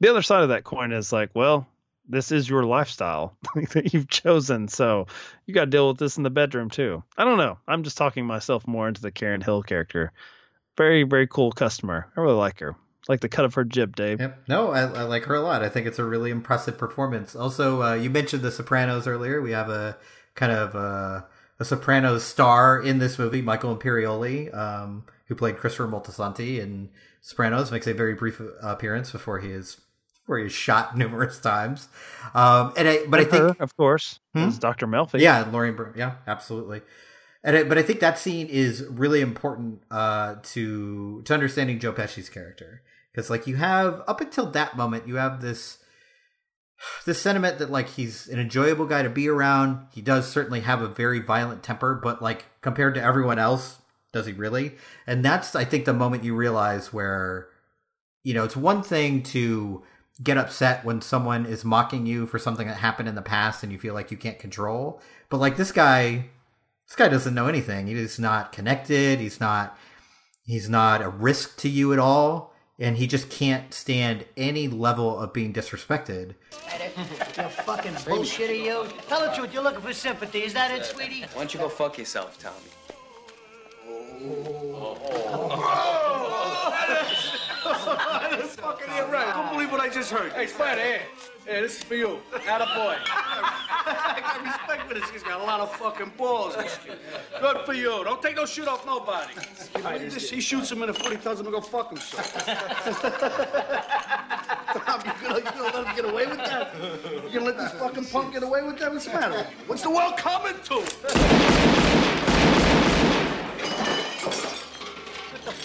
[0.01, 1.67] the other side of that coin is like, well,
[2.09, 5.07] this is your lifestyle that you've chosen, so
[5.47, 7.03] you got to deal with this in the bedroom too.
[7.17, 7.59] I don't know.
[7.69, 10.13] I'm just talking myself more into the Karen Hill character.
[10.77, 12.11] Very, very cool customer.
[12.17, 12.75] I really like her.
[13.09, 14.21] Like the cut of her jib, Dave.
[14.21, 14.45] Yep.
[14.49, 15.63] No, I, I like her a lot.
[15.63, 17.35] I think it's a really impressive performance.
[17.35, 19.41] Also, uh, you mentioned The Sopranos earlier.
[19.41, 19.97] We have a
[20.35, 21.23] kind of uh,
[21.59, 26.89] a Sopranos star in this movie, Michael Imperioli, um, who played Christopher Moltisanti and
[27.21, 29.81] Sopranos makes a very brief appearance before he is
[30.27, 31.89] where he is shot numerous times.
[32.35, 34.49] Um, and I, but I think, her, of course, hmm?
[34.49, 34.87] is Dr.
[34.87, 35.21] Melfi.
[35.21, 35.77] Yeah, Lauren.
[35.97, 36.83] Yeah, absolutely.
[37.43, 41.93] And I, but I think that scene is really important uh, to to understanding Joe
[41.93, 45.79] Pesci's character because, like, you have up until that moment, you have this
[47.05, 49.87] this sentiment that like he's an enjoyable guy to be around.
[49.93, 53.80] He does certainly have a very violent temper, but like compared to everyone else,
[54.13, 54.73] does he really?
[55.07, 57.49] And that's, I think, the moment you realize where,
[58.23, 59.83] you know, it's one thing to
[60.23, 63.73] get upset when someone is mocking you for something that happened in the past and
[63.73, 65.01] you feel like you can't control.
[65.29, 66.27] But like this guy,
[66.87, 67.87] this guy doesn't know anything.
[67.87, 69.21] He's not connected.
[69.21, 69.79] He's not,
[70.45, 72.53] he's not a risk to you at all.
[72.81, 76.35] and he just can't stand any level of being disrespected.
[77.37, 78.87] you fucking bullshit, you.
[79.07, 79.53] Tell the truth.
[79.53, 80.43] You're looking for sympathy.
[80.45, 81.21] Is that it, sweetie?
[81.35, 82.57] Why don't you go fuck yourself, Tommy?
[84.23, 84.97] Oh.
[88.31, 89.35] That's fucking right.
[89.35, 90.33] Don't believe what I just heard.
[90.33, 91.03] Hey, Spider, hey.
[91.47, 92.19] Hey, this is for you.
[92.47, 92.97] Atta boy.
[93.07, 95.09] I got respect for this.
[95.11, 96.55] He's got a lot of fucking balls.
[97.41, 98.05] Good for you.
[98.05, 99.33] Don't take no shit off nobody.
[99.99, 101.13] This, he shoots him in the foot.
[101.13, 102.45] He tells him to go fuck himself.
[104.87, 106.75] Tom, you gonna, you gonna let him get away with that?
[107.25, 108.93] You gonna let this fucking punk get away with that?
[108.93, 109.47] What's the matter?
[109.67, 110.75] What's the world coming to?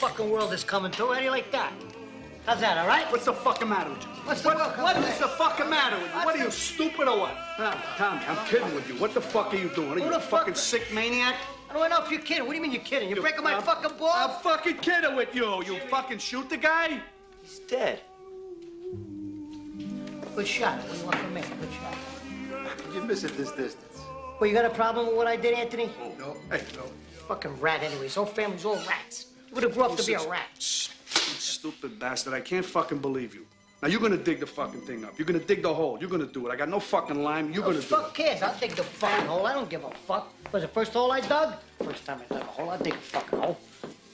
[0.06, 1.08] What the fucking world is coming to?
[1.08, 1.72] How do you like that?
[2.46, 3.12] How's that, all right?
[3.12, 4.08] What's the fucking matter with you?
[4.26, 5.24] What's the what, world what coming is to?
[5.24, 6.26] the fucking matter with you?
[6.26, 7.36] What are you, stupid or what?
[7.58, 8.96] Tom, Tommy, I'm kidding with you.
[8.96, 9.92] What the fuck are you doing?
[9.92, 11.36] Are Who you the a fuck- fucking sick maniac?
[11.70, 12.44] I don't know if you're kidding.
[12.46, 13.10] What do you mean you're kidding?
[13.10, 14.14] You're breaking my I'm- fucking balls?
[14.16, 15.64] I'm fucking kidding with you.
[15.64, 17.02] You fucking shoot the guy?
[17.42, 18.02] He's dead.
[20.36, 20.78] Good shot.
[20.80, 21.42] What do you want from me?
[21.42, 22.94] Good shot.
[22.94, 24.00] You miss at this distance.
[24.40, 25.90] Well, you got a problem with what I did, Anthony?
[26.02, 26.38] Oh, No.
[26.56, 26.84] Hey, no.
[27.28, 28.14] Fucking rat, anyways.
[28.16, 29.28] Whole family's all rats.
[29.56, 30.50] You would have grew up to be a rat.
[30.58, 30.60] You
[31.40, 32.34] stupid bastard.
[32.34, 33.46] I can't fucking believe you.
[33.82, 35.18] Now you're gonna dig the fucking thing up.
[35.18, 35.98] You're gonna dig the hole.
[35.98, 36.52] You're gonna do it.
[36.52, 37.54] I got no fucking lime.
[37.54, 38.42] You're Who gonna the do fuck cares?
[38.42, 39.46] I'll dig the fucking hole.
[39.48, 40.34] I don't give a fuck.
[40.52, 41.56] Was the first hole I dug?
[41.82, 43.58] First time I dug a hole, I'll dig a fucking hole.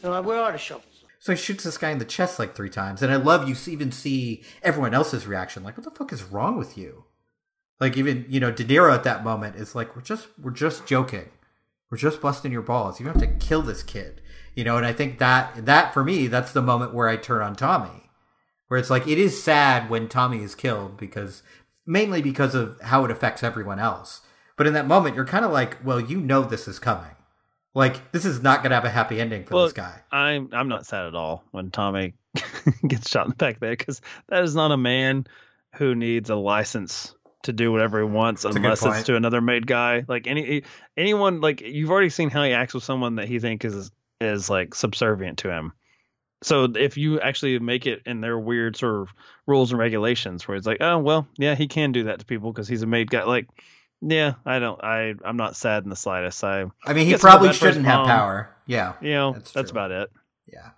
[0.03, 0.85] You know, where are the shovels?
[1.17, 3.55] So he shoots this guy in the chest like three times, and I love you
[3.55, 5.63] see- even see everyone else's reaction.
[5.63, 7.05] Like, what the fuck is wrong with you?
[7.79, 10.85] Like even you know De Niro at that moment is like, we're just we're just
[10.85, 11.29] joking,
[11.89, 12.99] we're just busting your balls.
[12.99, 14.20] You don't have to kill this kid,
[14.55, 14.77] you know.
[14.77, 18.09] And I think that that for me, that's the moment where I turn on Tommy,
[18.67, 21.43] where it's like it is sad when Tommy is killed because
[21.85, 24.21] mainly because of how it affects everyone else.
[24.57, 27.15] But in that moment, you're kind of like, well, you know this is coming.
[27.73, 30.01] Like this is not going to have a happy ending for Well, this guy.
[30.11, 32.13] I'm I'm not sad at all when Tommy
[32.87, 35.25] gets shot in the back there because that is not a man
[35.75, 39.65] who needs a license to do whatever he wants good unless it's to another made
[39.65, 40.03] guy.
[40.07, 40.63] Like any
[40.97, 43.89] anyone like you've already seen how he acts with someone that he think is
[44.21, 45.73] is like subservient to him.
[46.43, 49.09] So if you actually make it in their weird sort of
[49.45, 52.51] rules and regulations where it's like, oh well, yeah, he can do that to people
[52.51, 53.23] because he's a made guy.
[53.23, 53.47] Like,
[54.01, 56.43] yeah, I don't, I, I'm not sad in the slightest.
[56.43, 58.07] I, I mean, he I probably bad for his shouldn't have mom.
[58.07, 58.55] power.
[58.65, 60.09] Yeah, You know, That's that's, about it.
[60.51, 60.69] yeah.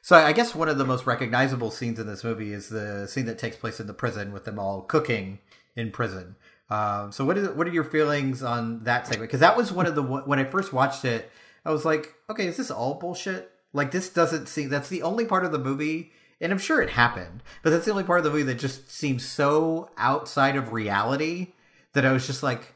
[0.00, 3.26] So I guess one of the most recognizable scenes in this movie is the scene
[3.26, 5.38] that takes place in the prison with them all cooking
[5.76, 6.36] in prison.
[6.70, 9.28] Um, so what is what are your feelings on that segment?
[9.28, 11.30] Because that was one of the when I first watched it,
[11.64, 13.50] I was like, okay, is this all bullshit?
[13.72, 16.90] Like this doesn't seem that's the only part of the movie, and I'm sure it
[16.90, 20.72] happened, but that's the only part of the movie that just seems so outside of
[20.72, 21.52] reality
[21.94, 22.74] that I was just like,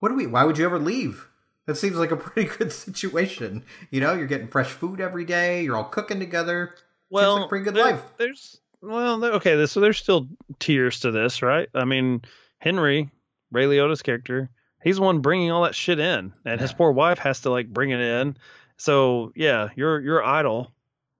[0.00, 0.26] what do we?
[0.26, 1.28] Why would you ever leave?
[1.66, 3.64] That seems like a pretty good situation.
[3.90, 5.62] You know, you're getting fresh food every day.
[5.64, 6.74] You're all cooking together.
[7.10, 8.04] Well, seems like a pretty good there- life.
[8.16, 9.66] There's well, okay.
[9.66, 10.28] So there's still
[10.60, 11.68] tiers to this, right?
[11.74, 12.22] I mean,
[12.58, 13.10] Henry
[13.50, 14.50] Ray Liotta's character,
[14.82, 17.68] he's the one bringing all that shit in, and his poor wife has to like
[17.68, 18.36] bring it in.
[18.76, 20.72] So yeah, your your idol,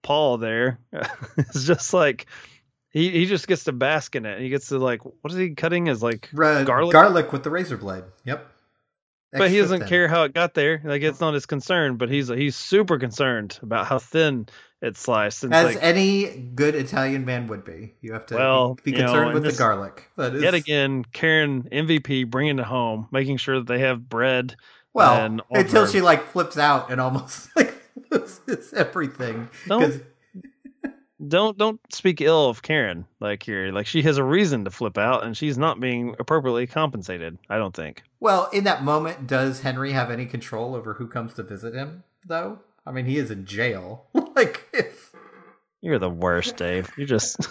[0.02, 0.78] Paul, there
[1.36, 2.26] is just like
[2.90, 4.40] he he just gets to bask in it.
[4.40, 5.86] He gets to like what is he cutting?
[5.88, 6.92] Is like Ra- garlic?
[6.92, 8.04] garlic with the razor blade.
[8.24, 8.46] Yep.
[9.32, 9.88] But he doesn't thin.
[9.88, 10.80] care how it got there.
[10.84, 14.48] Like it's not his concern, but he's he's super concerned about how thin
[14.80, 15.42] it's sliced.
[15.44, 18.98] And As like, any good Italian man would be, you have to Well, be know,
[18.98, 20.08] concerned and with the garlic.
[20.16, 24.54] That is, yet again, Karen MVP bringing it home, making sure that they have bread.
[24.94, 27.74] well, and until she like flips out and almost like
[28.10, 29.48] loses everything.
[29.66, 30.02] Don't-
[31.26, 33.72] don't don't speak ill of Karen like here.
[33.72, 37.38] Like she has a reason to flip out, and she's not being appropriately compensated.
[37.50, 38.02] I don't think.
[38.20, 42.04] well, in that moment, does Henry have any control over who comes to visit him?
[42.26, 44.06] Though, I mean, he is in jail.
[44.36, 45.12] like, if,
[45.80, 46.90] You're the worst, Dave.
[46.96, 47.48] You're just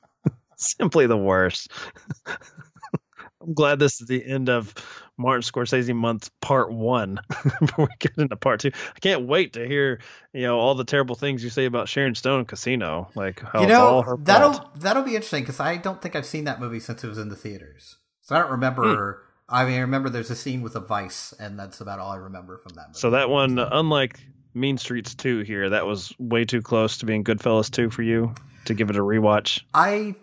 [0.56, 1.70] simply the worst.
[2.26, 4.74] I'm glad this is the end of
[5.18, 7.20] Martin Scorsese month part one
[7.60, 8.70] before we get into part two.
[8.74, 10.00] I can't wait to hear,
[10.32, 13.10] you know, all the terrible things you say about Sharon Stone Casino.
[13.14, 14.80] Like how you know, that'll fault.
[14.80, 17.28] that'll be interesting because I don't think I've seen that movie since it was in
[17.28, 17.96] the theaters.
[18.22, 19.22] So I don't remember.
[19.22, 19.28] Hmm.
[19.54, 22.16] I mean, I remember there's a scene with a vice, and that's about all I
[22.16, 22.98] remember from that movie.
[22.98, 24.18] So that one, unlike
[24.54, 28.34] Mean Streets 2 here, that was way too close to being Goodfellas 2 for you
[28.64, 29.62] to give it a rewatch.
[29.74, 30.14] I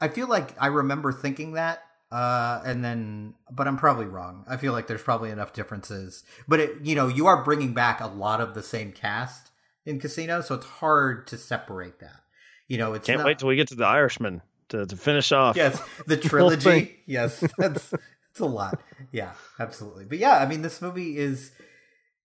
[0.00, 1.83] I feel like I remember thinking that
[2.14, 4.44] uh and then but I'm probably wrong.
[4.48, 6.22] I feel like there's probably enough differences.
[6.46, 9.50] But it you know, you are bringing back a lot of the same cast
[9.84, 12.20] in Casino, so it's hard to separate that.
[12.68, 15.32] You know, it's Can't not, wait till we get to the Irishman to, to finish
[15.32, 15.56] off.
[15.56, 17.00] Yes, the trilogy.
[17.06, 17.92] yes, that's
[18.30, 18.80] it's a lot.
[19.12, 20.04] Yeah, absolutely.
[20.04, 21.50] But yeah, I mean this movie is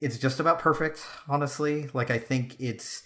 [0.00, 1.88] it's just about perfect, honestly.
[1.92, 3.02] Like I think it's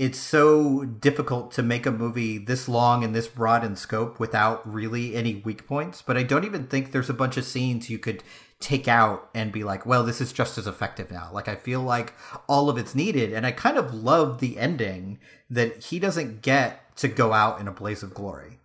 [0.00, 4.66] it's so difficult to make a movie this long and this broad in scope without
[4.66, 6.00] really any weak points.
[6.00, 8.24] But I don't even think there's a bunch of scenes you could
[8.60, 11.28] take out and be like, well, this is just as effective now.
[11.30, 12.14] Like, I feel like
[12.48, 13.34] all of it's needed.
[13.34, 15.18] And I kind of love the ending
[15.50, 18.58] that he doesn't get to go out in a blaze of glory.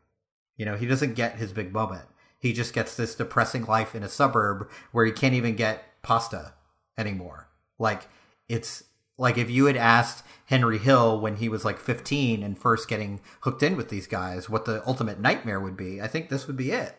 [0.56, 2.06] You know, he doesn't get his big moment.
[2.40, 6.54] He just gets this depressing life in a suburb where he can't even get pasta
[6.98, 7.50] anymore.
[7.78, 8.08] Like,
[8.48, 8.86] it's
[9.18, 13.22] like if you had asked Henry Hill when he was like 15 and first getting
[13.42, 16.58] hooked in with these guys what the ultimate nightmare would be, I think this would
[16.58, 16.96] be it.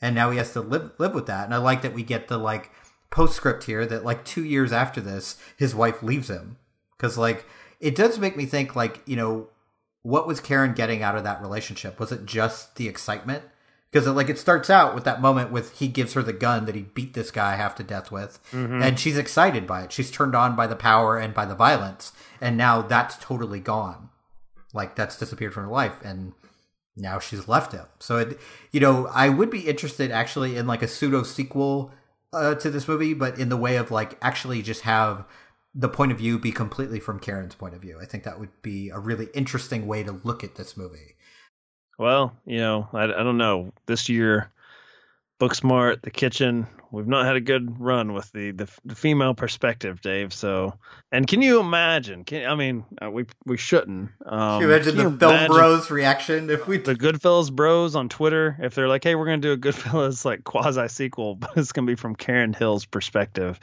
[0.00, 1.44] And now he has to live live with that.
[1.44, 2.70] And I like that we get the like
[3.10, 6.56] postscript here that like 2 years after this his wife leaves him
[6.98, 7.46] cuz like
[7.80, 9.48] it does make me think like, you know,
[10.02, 11.98] what was Karen getting out of that relationship?
[11.98, 13.44] Was it just the excitement?
[13.90, 16.74] Because like it starts out with that moment with he gives her the gun that
[16.74, 18.82] he beat this guy half to death with mm-hmm.
[18.82, 19.92] and she's excited by it.
[19.92, 24.10] She's turned on by the power and by the violence and now that's totally gone.
[24.72, 26.32] Like that's disappeared from her life and
[26.96, 27.86] now she's left him.
[27.98, 28.38] So it
[28.70, 31.92] you know i would be interested actually in like a pseudo sequel
[32.32, 35.24] uh, to this movie but in the way of like actually just have
[35.74, 37.98] the point of view be completely from karen's point of view.
[38.00, 41.16] I think that would be a really interesting way to look at this movie
[42.00, 43.72] well, you know, I, I don't know.
[43.84, 44.50] This year,
[45.38, 50.00] Booksmart, The Kitchen, we've not had a good run with the, the, the female perspective,
[50.00, 50.32] Dave.
[50.32, 50.72] So,
[51.12, 52.24] and can you imagine?
[52.24, 54.12] Can I mean, uh, we we shouldn't.
[54.24, 58.56] Um, can you imagine the film bros reaction if we the Goodfellas bros on Twitter
[58.62, 61.86] if they're like, hey, we're gonna do a Goodfellas like quasi sequel, but it's gonna
[61.86, 63.60] be from Karen Hill's perspective.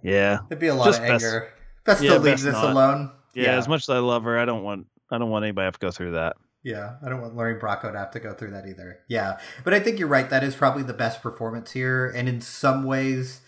[0.00, 1.48] Yeah, it'd be a lot of anger.
[1.84, 2.70] Best, best yeah, to leave this not.
[2.70, 3.10] alone.
[3.34, 5.62] Yeah, yeah, as much as I love her, I don't want I don't want anybody
[5.62, 6.36] to have to go through that.
[6.62, 9.00] Yeah, I don't want Lorraine Bracco to have to go through that either.
[9.08, 10.28] Yeah, but I think you're right.
[10.28, 13.40] That is probably the best performance here, and in some ways,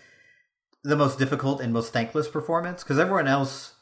[0.82, 3.74] the most difficult and most thankless performance because everyone else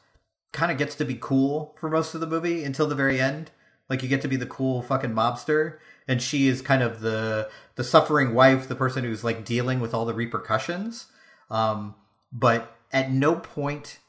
[0.51, 3.51] kind of gets to be cool for most of the movie until the very end.
[3.89, 7.49] Like you get to be the cool fucking mobster, and she is kind of the
[7.75, 11.07] the suffering wife, the person who's like dealing with all the repercussions.
[11.49, 11.95] Um,
[12.31, 13.99] but at no point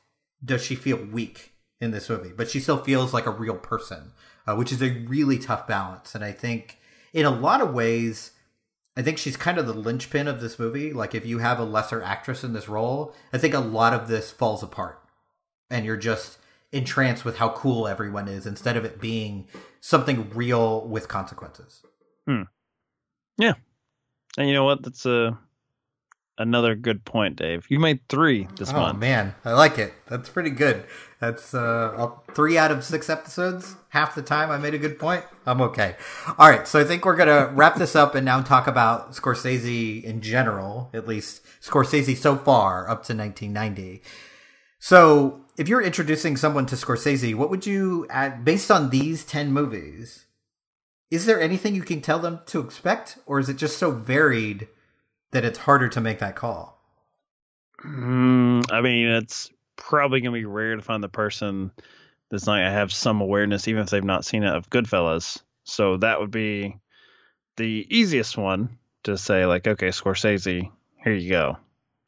[0.45, 4.13] does she feel weak in this movie, but she still feels like a real person
[4.47, 6.15] uh, which is a really tough balance.
[6.15, 6.79] And I think
[7.13, 8.33] in a lot of ways,
[8.97, 10.93] I think she's kind of the linchpin of this movie.
[10.93, 14.09] Like if you have a lesser actress in this role, I think a lot of
[14.09, 15.03] this falls apart,
[15.71, 16.39] and you're just
[16.73, 19.47] entranced with how cool everyone is instead of it being
[19.81, 21.83] something real with consequences.
[22.27, 22.43] Hmm.
[23.39, 23.55] Yeah,
[24.37, 24.83] and you know what?
[24.83, 25.39] That's a
[26.39, 27.67] another good point, Dave.
[27.69, 28.97] You made three this oh, month.
[28.97, 29.93] Oh man, I like it.
[30.09, 30.85] That's pretty good.
[31.21, 33.77] That's uh, three out of six episodes.
[33.91, 35.25] Half the time I made a good point.
[35.47, 35.97] I'm okay.
[36.39, 40.03] All right, so I think we're gonna wrap this up and now talk about Scorsese
[40.03, 44.03] in general, at least Scorsese so far up to 1990.
[44.79, 49.53] So, if you're introducing someone to Scorsese, what would you add based on these 10
[49.53, 50.27] movies?
[51.09, 54.67] Is there anything you can tell them to expect, or is it just so varied
[55.33, 56.79] that it's harder to make that call?
[57.85, 61.73] Mm, I mean, it's probably going to be rare to find the person
[62.31, 65.43] that's not going to have some awareness, even if they've not seen it, of Goodfellas.
[65.65, 66.77] So that would be
[67.57, 70.71] the easiest one to say, like, okay, Scorsese,
[71.03, 71.59] here you go,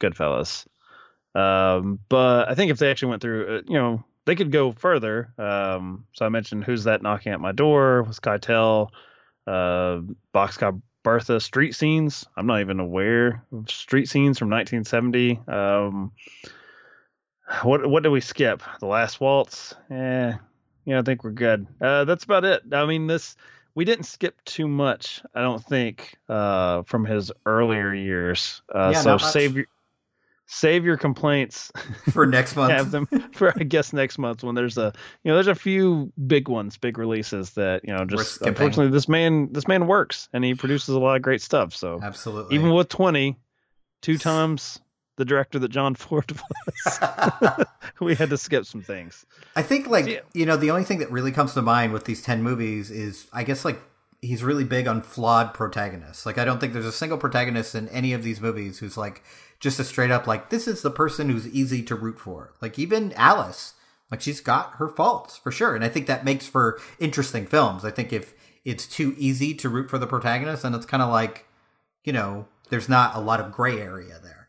[0.01, 0.67] Goodfellas.
[1.35, 4.73] Um, but I think if they actually went through, uh, you know, they could go
[4.73, 5.33] further.
[5.37, 8.89] Um, so I mentioned Who's That Knocking at My Door was Keitel,
[9.47, 10.01] uh,
[10.33, 12.27] Boxcar Bertha street scenes.
[12.37, 15.41] I'm not even aware of street scenes from 1970.
[15.47, 16.11] Um,
[17.63, 18.63] what what did we skip?
[18.81, 19.75] The Last Waltz.
[19.91, 20.39] Yeah,
[20.85, 21.67] yeah, I think we're good.
[21.81, 22.63] Uh, that's about it.
[22.73, 23.37] I mean, this
[23.75, 25.23] we didn't skip too much.
[25.35, 28.63] I don't think uh, from his earlier years.
[28.75, 29.67] Uh, yeah, so save your
[30.47, 31.73] save your complaints
[32.13, 32.73] for next month.
[32.73, 36.13] have them for I guess next month when there's a you know there's a few
[36.27, 40.45] big ones, big releases that you know just unfortunately this man this man works and
[40.45, 41.75] he produces a lot of great stuff.
[41.75, 43.39] So absolutely, even with twenty,
[44.03, 44.81] two times
[45.17, 47.67] the director that John Ford was,
[48.01, 49.25] we had to skip some things.
[49.55, 50.21] I think like yeah.
[50.33, 53.27] you know the only thing that really comes to mind with these ten movies is
[53.33, 53.81] I guess like
[54.25, 56.27] he's really big on flawed protagonists.
[56.27, 59.23] Like I don't think there's a single protagonist in any of these movies who's like
[59.61, 62.55] just a straight up like this is the person who's easy to root for.
[62.61, 63.75] Like even Alice,
[64.11, 67.85] like she's got her faults for sure, and I think that makes for interesting films.
[67.85, 71.11] I think if it's too easy to root for the protagonist, then it's kind of
[71.11, 71.47] like
[72.05, 74.49] you know there's not a lot of gray area there.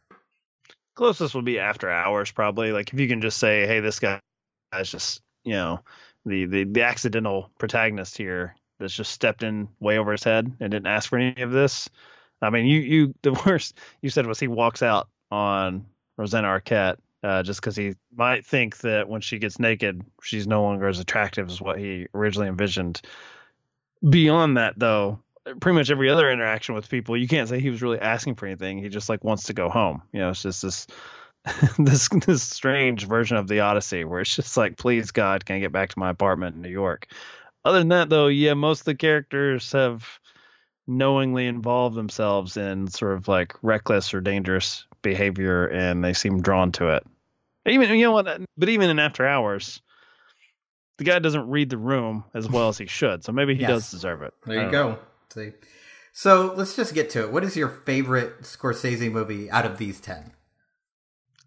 [0.96, 2.72] Closest would be After Hours, probably.
[2.72, 4.20] Like if you can just say, hey, this guy
[4.80, 5.82] is just you know
[6.26, 10.72] the the the accidental protagonist here that's just stepped in way over his head and
[10.72, 11.90] didn't ask for any of this.
[12.42, 15.86] I mean, you you the worst you said was he walks out on
[16.18, 20.64] Rosanna Arquette uh, just because he might think that when she gets naked, she's no
[20.64, 23.02] longer as attractive as what he originally envisioned.
[24.08, 25.20] Beyond that, though,
[25.60, 28.46] pretty much every other interaction with people, you can't say he was really asking for
[28.46, 28.78] anything.
[28.78, 30.04] He just like wants to go home.
[30.12, 30.88] You know, it's just this
[31.80, 35.60] this this strange version of the Odyssey where it's just like, please God, can I
[35.60, 37.08] get back to my apartment in New York?
[37.66, 40.08] Other than that, though, yeah, most of the characters have
[40.88, 46.72] knowingly involved themselves in sort of like reckless or dangerous behavior, and they seem drawn
[46.74, 47.04] to it.
[47.66, 48.28] Even you know what?
[48.28, 49.82] Uh, but even in After Hours,
[50.98, 53.70] the guy doesn't read the room as well as he should, so maybe he yes.
[53.70, 54.36] does deserve it.
[54.46, 55.00] There you go.
[55.34, 55.52] See.
[56.14, 57.32] So let's just get to it.
[57.32, 60.34] What is your favorite Scorsese movie out of these ten?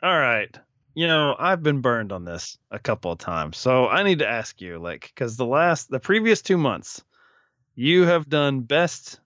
[0.02, 0.58] All right.
[0.98, 3.56] You know, I've been burned on this a couple of times.
[3.56, 7.04] So I need to ask you, like, because the last, the previous two months,
[7.76, 9.20] you have done best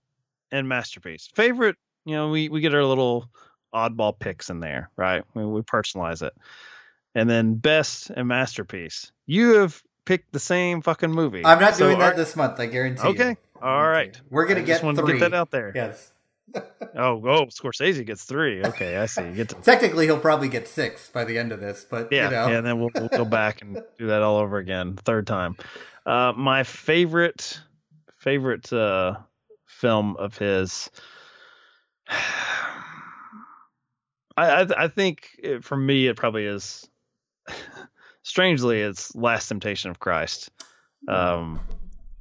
[0.50, 1.30] and masterpiece.
[1.34, 3.26] Favorite, you know, we, we get our little
[3.74, 5.24] oddball picks in there, right?
[5.32, 6.34] We, we personalize it.
[7.14, 9.10] And then best and masterpiece.
[9.24, 11.42] You have picked the same fucking movie.
[11.42, 13.30] I'm not so doing that this month, I guarantee okay.
[13.30, 13.36] you.
[13.62, 14.20] All right.
[14.28, 14.94] We're going to get three.
[14.94, 15.72] to get that out there.
[15.74, 16.11] Yes
[16.54, 16.60] oh,
[16.96, 18.64] oh, Scorsese gets three.
[18.64, 19.32] Okay, I see.
[19.32, 19.54] Get to...
[19.56, 22.48] Technically, he'll probably get six by the end of this, but yeah, you know.
[22.48, 22.56] yeah.
[22.58, 25.56] And then we'll, we'll go back and do that all over again, third time.
[26.04, 27.60] Uh, my favorite
[28.18, 29.16] favorite uh,
[29.66, 30.90] film of his.
[34.36, 36.88] I, I, I think it, for me it probably is.
[38.22, 40.50] strangely, it's Last Temptation of Christ.
[41.08, 41.60] Um,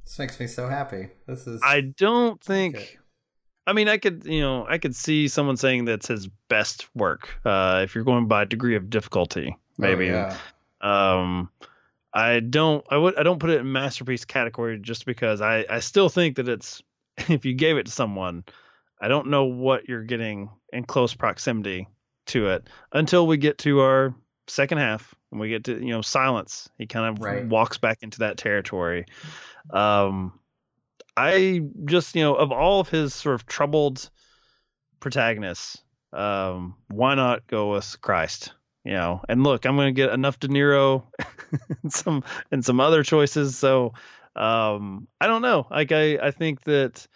[0.04, 1.08] this makes me so happy.
[1.26, 1.60] This is.
[1.64, 2.76] I don't think.
[2.76, 2.98] Okay.
[3.66, 7.28] I mean, I could, you know, I could see someone saying that's his best work.
[7.44, 10.10] Uh, if you're going by degree of difficulty, maybe.
[10.10, 10.36] Oh, yeah.
[10.80, 11.50] Um,
[12.12, 15.80] I don't, I would, I don't put it in masterpiece category just because I, I
[15.80, 16.82] still think that it's,
[17.28, 18.44] if you gave it to someone,
[19.00, 21.88] I don't know what you're getting in close proximity
[22.26, 24.14] to it until we get to our
[24.48, 26.68] second half and we get to, you know, silence.
[26.78, 27.46] He kind of right.
[27.46, 29.06] walks back into that territory.
[29.70, 30.38] Um,
[31.16, 34.08] I just you know of all of his sort of troubled
[35.00, 35.82] protagonists,
[36.12, 38.52] um, why not go with Christ?
[38.84, 41.04] You know, and look, I'm going to get enough De Niro
[41.82, 43.56] and some and some other choices.
[43.56, 43.92] So
[44.34, 45.66] um, I don't know.
[45.70, 47.06] Like I I think that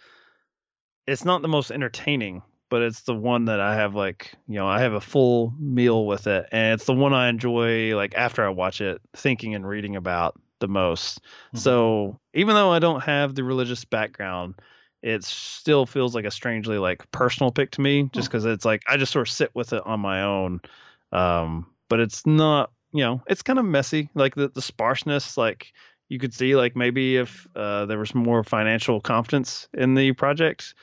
[1.05, 4.67] it's not the most entertaining, but it's the one that I have like you know
[4.67, 8.45] I have a full meal with it, and it's the one I enjoy like after
[8.45, 11.21] I watch it, thinking and reading about the most.
[11.21, 11.57] Mm-hmm.
[11.57, 14.55] So even though I don't have the religious background,
[15.01, 18.83] it still feels like a strangely like personal pick to me, just because it's like
[18.87, 20.61] I just sort of sit with it on my own.
[21.11, 24.09] Um, but it's not, you know, it's kind of messy.
[24.13, 25.73] Like the the sparseness, like
[26.09, 30.73] you could see, like maybe if uh, there was more financial confidence in the project,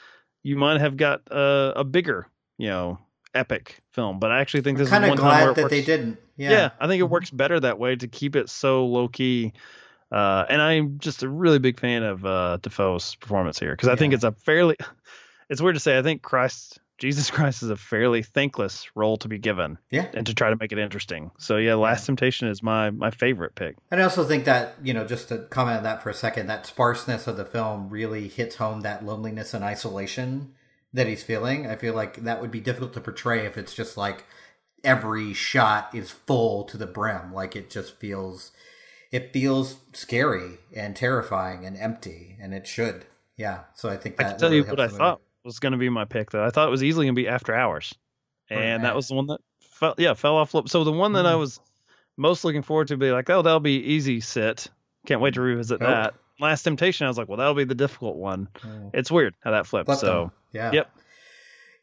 [0.43, 2.27] you might have got uh, a bigger,
[2.59, 2.99] you know,
[3.35, 4.18] epic film.
[4.18, 6.18] But I actually think this I'm is one glad time where that works, they didn't.
[6.37, 6.51] Yeah.
[6.51, 9.53] yeah, I think it works better that way to keep it so low key.
[10.11, 13.93] Uh, and I'm just a really big fan of uh, Dafoe's performance here because I
[13.93, 13.97] yeah.
[13.97, 14.76] think it's a fairly.
[15.51, 15.99] It's weird to say.
[15.99, 19.76] I think Christ, Jesus Christ, is a fairly thankless role to be given.
[19.91, 20.07] Yeah.
[20.14, 21.30] And to try to make it interesting.
[21.37, 22.07] So yeah, Last yeah.
[22.07, 23.76] Temptation is my my favorite pick.
[23.91, 26.47] And I also think that you know, just to comment on that for a second,
[26.47, 30.55] that sparseness of the film really hits home that loneliness and isolation
[30.95, 31.67] that he's feeling.
[31.67, 34.25] I feel like that would be difficult to portray if it's just like
[34.83, 37.35] every shot is full to the brim.
[37.35, 38.53] Like it just feels,
[39.13, 43.05] it feels scary and terrifying and empty, and it should.
[43.37, 43.65] Yeah.
[43.75, 45.79] So I think that I can tell really you what I thought was going to
[45.79, 46.45] be my pick, though.
[46.45, 47.93] I thought it was easily going to be After Hours,
[48.49, 48.89] and right.
[48.89, 49.95] that was the one that fell.
[49.99, 50.55] Yeah, fell off.
[50.69, 51.31] So the one that mm.
[51.31, 51.61] I was
[52.17, 54.69] most looking forward to be like, oh, that'll be easy sit.
[55.07, 55.91] Can't wait to revisit nope.
[55.91, 56.15] that.
[56.41, 58.49] Last Temptation, I was like, well, that'll be the difficult one.
[58.61, 58.91] Mm.
[58.93, 59.91] It's weird how that flipped.
[59.97, 60.32] so, them.
[60.53, 60.72] yeah.
[60.72, 60.91] Yep.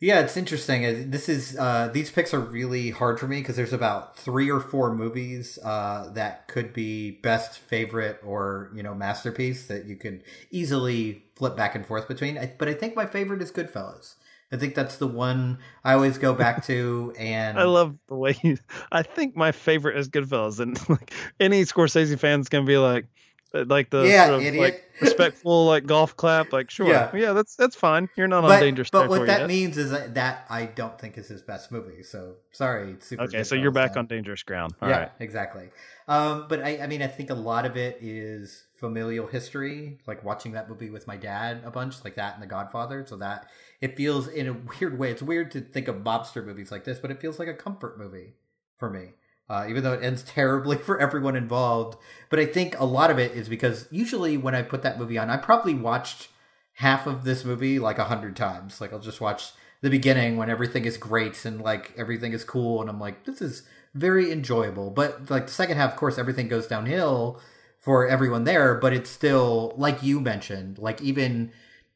[0.01, 1.11] Yeah, it's interesting.
[1.11, 4.59] This is uh, these picks are really hard for me because there's about three or
[4.59, 10.23] four movies uh, that could be best favorite or you know masterpiece that you could
[10.49, 12.39] easily flip back and forth between.
[12.39, 14.15] I, but I think my favorite is Goodfellas.
[14.51, 18.35] I think that's the one I always go back to, and I love the way
[18.41, 18.57] you.
[18.91, 23.05] I think my favorite is Goodfellas, and like any Scorsese fans can be like,
[23.53, 24.63] like the yeah, sort of, idiot.
[24.63, 26.87] like respectful like golf clap like sure.
[26.87, 28.09] Yeah, yeah that's that's fine.
[28.15, 29.47] You're not but, on dangerous but what that yet.
[29.47, 33.55] means is that, that i don't think is his best movie so sorry okay so
[33.55, 34.73] you're back on dangerous ground.
[34.81, 35.11] All yeah right.
[35.19, 35.69] exactly.
[36.07, 40.23] Um, but I, I mean i think a lot of it is familial history like
[40.23, 43.47] watching that movie with my dad a bunch like that and the godfather so that
[43.81, 46.99] it feels in a weird way it's weird to think of mobster movies like this
[46.99, 48.33] but it feels like a comfort movie
[48.77, 49.11] for me
[49.51, 51.97] uh, even though it ends terribly for everyone involved.
[52.29, 55.17] But I think a lot of it is because usually when I put that movie
[55.17, 56.29] on, I probably watched
[56.75, 58.79] half of this movie like a hundred times.
[58.79, 62.79] Like I'll just watch the beginning when everything is great and like everything is cool,
[62.79, 64.89] and I'm like, this is very enjoyable.
[64.89, 67.41] But like the second half, of course, everything goes downhill
[67.77, 68.75] for everyone there.
[68.75, 71.51] But it's still like you mentioned, like even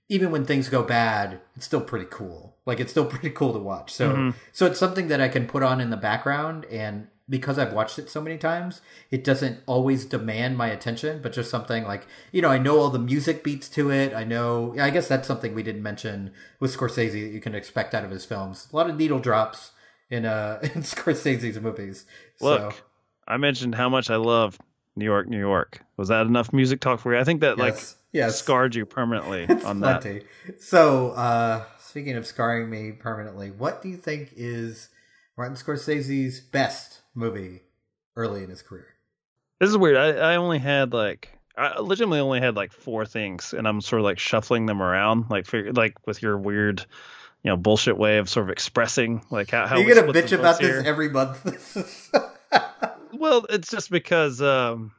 [0.09, 2.57] even when things go bad, it's still pretty cool.
[2.65, 3.93] Like it's still pretty cool to watch.
[3.93, 4.37] So mm-hmm.
[4.51, 7.97] so it's something that I can put on in the background and because I've watched
[7.97, 12.41] it so many times, it doesn't always demand my attention, but just something like, you
[12.41, 14.13] know, I know all the music beats to it.
[14.13, 17.95] I know, I guess that's something we didn't mention with Scorsese that you can expect
[17.95, 18.67] out of his films.
[18.71, 19.71] A lot of needle drops
[20.09, 22.05] in, uh, in Scorsese's movies.
[22.39, 22.79] Look, so.
[23.27, 24.59] I mentioned how much I love
[24.95, 25.79] New York, New York.
[25.97, 27.19] Was that enough music talk for you?
[27.19, 27.59] I think that yes.
[27.59, 28.37] like yes.
[28.37, 30.21] scarred you permanently it's on plenty.
[30.45, 30.61] that.
[30.61, 34.89] So, uh, speaking of scarring me permanently, what do you think is
[35.37, 37.61] Martin Scorsese's best movie
[38.15, 38.87] early in his career.
[39.59, 39.97] This is weird.
[39.97, 44.01] I, I only had like I legitimately only had like four things, and I'm sort
[44.01, 46.81] of like shuffling them around, like figure, like with your weird,
[47.43, 49.65] you know, bullshit way of sort of expressing like how.
[49.65, 50.77] how You're gonna bitch about here.
[50.77, 52.11] this every month.
[53.13, 54.91] well, it's just because um,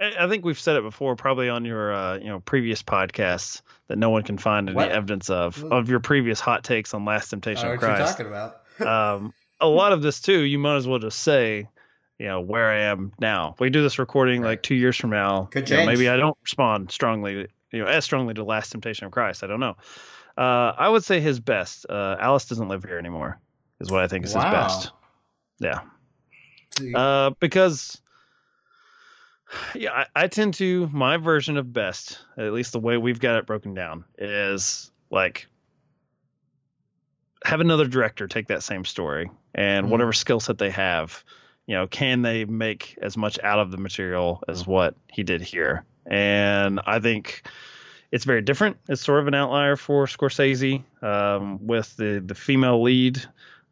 [0.00, 3.60] I, I, think we've said it before, probably on your uh, you know previous podcasts
[3.88, 4.90] that no one can find any what?
[4.90, 8.18] evidence of of your previous hot takes on Last Temptation of Christ.
[8.18, 9.20] What are you talking about?
[9.20, 9.34] um,
[9.64, 11.68] a lot of this too, you might as well just say,
[12.18, 13.56] you know, where I am now.
[13.58, 15.44] We do this recording like two years from now.
[15.44, 15.70] Could change.
[15.70, 19.12] You know, maybe I don't respond strongly, you know, as strongly to Last Temptation of
[19.12, 19.42] Christ.
[19.42, 19.76] I don't know.
[20.36, 21.86] Uh, I would say his best.
[21.88, 23.40] Uh, Alice doesn't live here anymore.
[23.80, 24.42] Is what I think is wow.
[24.42, 24.92] his best.
[25.60, 25.80] Yeah.
[26.94, 28.00] Uh, because
[29.74, 33.36] yeah, I, I, tend to my version of best, at least the way we've got
[33.36, 35.46] it broken down, is like
[37.44, 39.92] have another director take that same story and mm-hmm.
[39.92, 41.22] whatever skill set they have,
[41.66, 45.42] you know, can they make as much out of the material as what he did
[45.42, 45.84] here?
[46.06, 47.46] And I think
[48.10, 48.76] it's very different.
[48.88, 53.22] It's sort of an outlier for Scorsese um, with the the female lead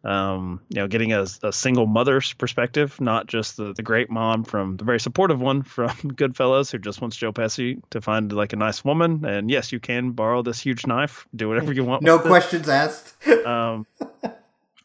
[0.04, 4.42] um, you know, getting a, a, single mother's perspective, not just the, the great mom
[4.42, 8.52] from the very supportive one from Goodfellas who just wants Joe Pesci to find like
[8.52, 9.24] a nice woman.
[9.24, 12.02] And yes, you can borrow this huge knife, do whatever you want.
[12.02, 12.72] no questions it.
[12.72, 13.28] asked.
[13.46, 13.86] um,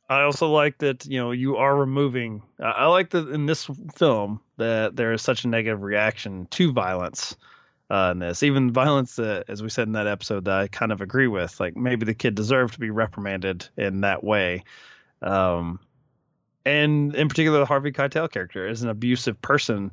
[0.10, 2.44] I also like that you know you are removing.
[2.60, 7.36] I like that in this film that there is such a negative reaction to violence
[7.90, 8.44] uh, in this.
[8.44, 11.60] Even violence that, as we said in that episode, that I kind of agree with.
[11.60, 14.64] Like maybe the kid deserved to be reprimanded in that way.
[15.22, 15.80] Um,
[16.66, 19.92] and in particular, the Harvey Keitel character is an abusive person.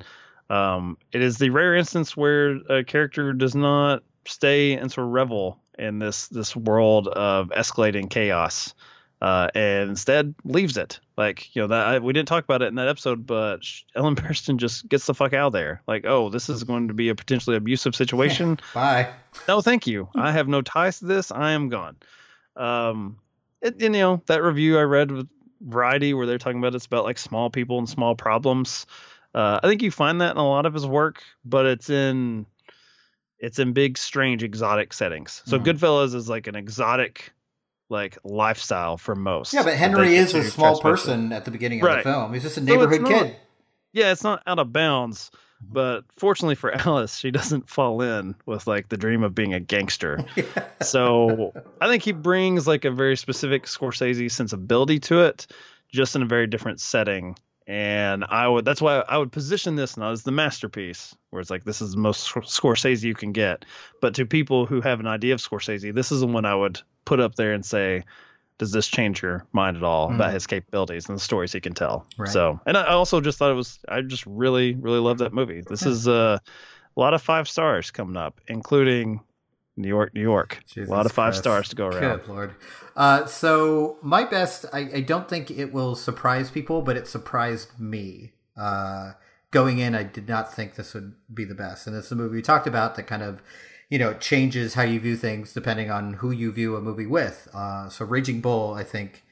[0.51, 5.13] Um, it is the rare instance where a character does not stay and sort of
[5.13, 8.75] revel in this this world of escalating chaos,
[9.23, 11.01] uh, and instead leaves it.
[11.17, 13.61] Like you know that I, we didn't talk about it in that episode, but
[13.95, 15.83] Ellen Burstyn just gets the fuck out there.
[15.87, 18.59] Like, oh, this is going to be a potentially abusive situation.
[18.75, 19.09] Bye.
[19.49, 20.09] No, thank you.
[20.15, 21.31] I have no ties to this.
[21.31, 21.97] I am gone.
[22.57, 23.19] Um,
[23.65, 25.29] it, you know that review I read with
[25.61, 28.87] Variety where they're talking about it's about like small people and small problems.
[29.35, 32.47] Uh, I think you find that in a lot of his work, but it's in
[33.39, 35.43] it's in big, strange, exotic settings.
[35.47, 35.65] So mm.
[35.65, 37.33] Goodfellas is like an exotic
[37.89, 39.55] like lifestyle for most.
[39.55, 42.05] Yeah, but Henry is a small person at the beginning of right.
[42.05, 42.35] the film.
[42.35, 43.37] He's just a neighborhood so kid.
[43.93, 45.31] Yeah, it's not out of bounds,
[45.65, 45.73] Mm-hmm.
[45.73, 49.61] but fortunately for Alice, she doesn't fall in with like the dream of being a
[49.61, 50.25] gangster.
[50.37, 50.45] yeah.
[50.83, 55.47] So I think he brings like a very specific Scorsese sensibility to it,
[55.91, 57.37] just in a very different setting.
[57.67, 61.51] And I would that's why I would position this not as the masterpiece, where it's
[61.51, 63.65] like this is the most Scorsese you can get.
[64.01, 66.81] But to people who have an idea of Scorsese, this is the one I would
[67.07, 68.05] put up there and say,
[68.59, 70.15] does this change your mind at all mm.
[70.15, 72.07] about his capabilities and the stories he can tell?
[72.17, 72.31] Right.
[72.31, 75.63] So, and I also just thought it was, I just really, really love that movie.
[75.67, 76.39] This is uh,
[76.97, 79.21] a lot of five stars coming up, including
[79.77, 80.61] New York, New York.
[80.67, 81.41] Jesus a lot of five Christ.
[81.41, 82.19] stars to go around.
[82.19, 82.55] Good lord.
[82.97, 87.81] Uh, so my best, I, I, don't think it will surprise people, but it surprised
[87.81, 88.35] me.
[88.57, 89.15] Uh,
[89.51, 92.37] going in, I did not think this would be the best, and it's a movie
[92.37, 93.43] we talked about that kind of
[93.95, 97.47] you know, changes how you view things depending on who you view a movie with.
[97.55, 99.23] Uh, so Raging Bull, I think,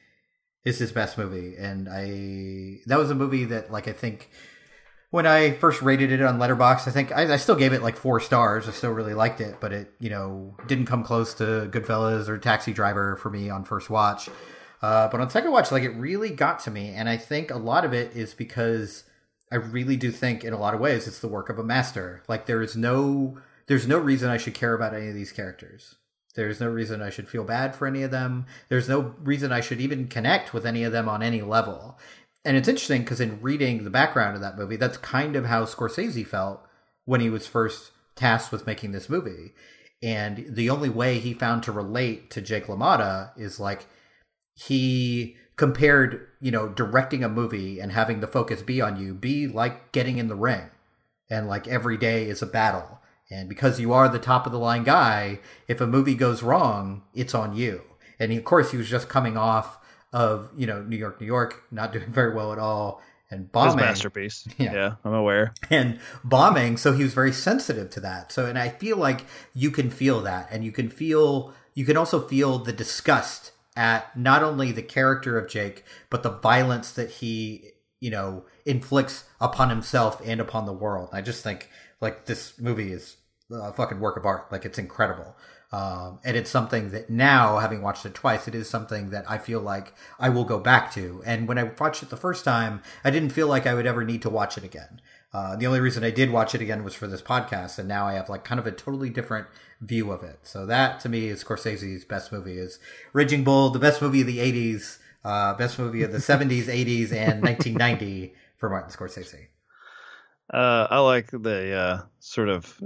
[0.63, 4.29] is his best movie, and I that was a movie that like I think
[5.09, 7.97] when I first rated it on Letterboxd, I think I, I, still gave it like
[7.97, 8.69] four stars.
[8.69, 12.37] I still really liked it, but it you know didn't come close to Goodfellas or
[12.37, 14.29] Taxi Driver for me on first watch.
[14.81, 17.57] Uh, but on second watch, like it really got to me, and I think a
[17.57, 19.03] lot of it is because
[19.51, 22.23] I really do think in a lot of ways it's the work of a master.
[22.29, 25.95] Like there is no there's no reason I should care about any of these characters.
[26.35, 28.45] There's no reason I should feel bad for any of them.
[28.69, 31.99] There's no reason I should even connect with any of them on any level.
[32.43, 35.65] And it's interesting because in reading the background of that movie, that's kind of how
[35.65, 36.65] Scorsese felt
[37.05, 39.53] when he was first tasked with making this movie.
[40.01, 43.85] And the only way he found to relate to Jake LaMotta is like
[44.55, 49.47] he compared, you know, directing a movie and having the focus be on you be
[49.47, 50.71] like getting in the ring.
[51.29, 52.99] And like every day is a battle.
[53.29, 57.03] And because you are the top of the line guy, if a movie goes wrong,
[57.13, 57.81] it's on you.
[58.19, 59.79] And he, of course, he was just coming off
[60.11, 63.01] of, you know, New York, New York, not doing very well at all
[63.33, 63.79] and bombing.
[63.79, 64.47] His masterpiece.
[64.57, 64.73] Yeah.
[64.73, 65.53] yeah, I'm aware.
[65.69, 68.31] And bombing, so he was very sensitive to that.
[68.31, 71.97] So, and I feel like you can feel that, and you can feel, you can
[71.97, 77.09] also feel the disgust at not only the character of Jake, but the violence that
[77.09, 81.09] he, you know, inflicts upon himself and upon the world.
[81.11, 81.69] I just think
[82.03, 83.17] like this movie is
[83.51, 84.51] a fucking work of art.
[84.51, 85.35] Like it's incredible.
[85.71, 89.39] Um, and it's something that now, having watched it twice, it is something that I
[89.39, 91.23] feel like I will go back to.
[91.25, 94.03] And when I watched it the first time, I didn't feel like I would ever
[94.03, 95.01] need to watch it again.
[95.33, 98.05] Uh, the only reason I did watch it again was for this podcast, and now
[98.05, 99.47] I have like kind of a totally different
[99.81, 100.41] view of it.
[100.43, 102.77] So that to me is Scorsese's best movie is
[103.13, 107.11] Raging Bull, the best movie of the '80s, uh, best movie of the '70s, '80s,
[107.11, 109.47] and 1990 for Martin Scorsese.
[110.53, 112.79] Uh, I like the uh, sort of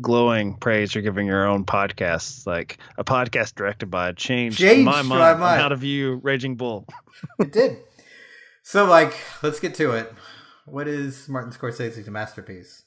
[0.00, 5.00] glowing praise you're giving your own podcasts, like a podcast directed by changed, changed my
[5.00, 5.62] mind, my mind.
[5.62, 6.86] how to view Raging Bull.
[7.38, 7.78] it did.
[8.62, 10.12] So, like, let's get to it.
[10.66, 12.82] What is Martin Scorsese's masterpiece?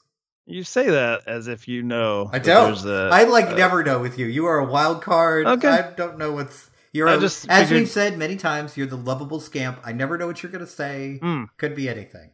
[0.46, 2.30] You say that as if you know.
[2.32, 2.84] I don't.
[2.84, 4.26] A, I like never know with you.
[4.26, 5.46] You are a wild card.
[5.46, 5.68] Okay.
[5.68, 6.70] I don't know what's.
[6.92, 7.80] You're a, just as figured...
[7.80, 8.76] we've said many times.
[8.76, 9.80] You're the lovable scamp.
[9.84, 11.18] I never know what you're going to say.
[11.22, 11.48] Mm.
[11.56, 12.30] Could be anything.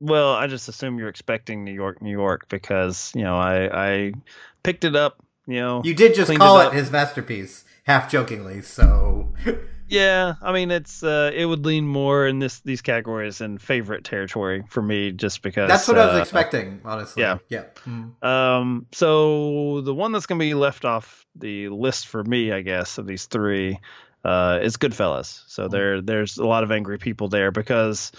[0.00, 4.12] Well, I just assume you're expecting New York, New York, because you know I I
[4.62, 5.24] picked it up.
[5.46, 8.62] You know, you did just call it, it his masterpiece, half jokingly.
[8.62, 9.32] So
[9.88, 14.04] yeah, I mean it's uh, it would lean more in this these categories in favorite
[14.04, 16.80] territory for me, just because that's what uh, I was uh, expecting.
[16.84, 17.64] Honestly, yeah, yeah.
[17.86, 18.22] Mm.
[18.24, 22.98] Um, so the one that's gonna be left off the list for me, I guess,
[22.98, 23.78] of these three,
[24.24, 25.42] uh, is Goodfellas.
[25.46, 25.70] So mm.
[25.70, 28.12] there there's a lot of angry people there because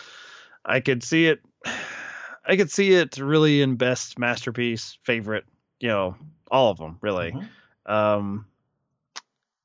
[0.64, 1.42] I could see it
[2.48, 5.46] I could see it really in best masterpiece, favorite,
[5.80, 6.16] you know,
[6.52, 7.32] all of them really.
[7.32, 7.92] Mm-hmm.
[7.92, 8.46] Um,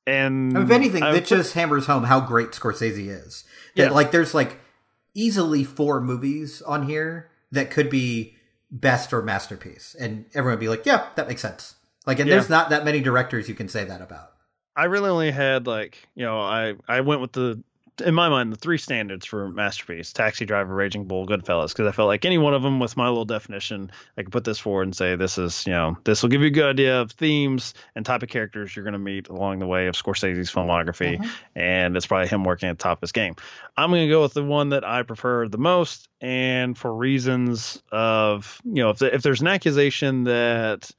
[0.06, 3.44] and if anything, that just hammers home how great Scorsese is.
[3.76, 3.90] That yeah.
[3.90, 4.58] like there's like
[5.14, 8.36] easily four movies on here that could be
[8.70, 11.76] best or masterpiece, and everyone would be like, "Yeah, that makes sense."
[12.06, 12.36] Like, and yeah.
[12.36, 14.32] there's not that many directors you can say that about.
[14.74, 17.62] I really only had like you know I I went with the
[18.00, 21.68] in my mind, the three standards for masterpiece: Taxi Driver, Raging Bull, Goodfellas.
[21.68, 24.44] Because I felt like any one of them, with my little definition, I could put
[24.44, 27.00] this forward and say this is, you know, this will give you a good idea
[27.00, 30.50] of themes and type of characters you're going to meet along the way of Scorsese's
[30.50, 31.58] filmography, mm-hmm.
[31.58, 33.36] and it's probably him working at the top of his game.
[33.76, 37.82] I'm going to go with the one that I prefer the most, and for reasons
[37.90, 40.90] of, you know, if the, if there's an accusation that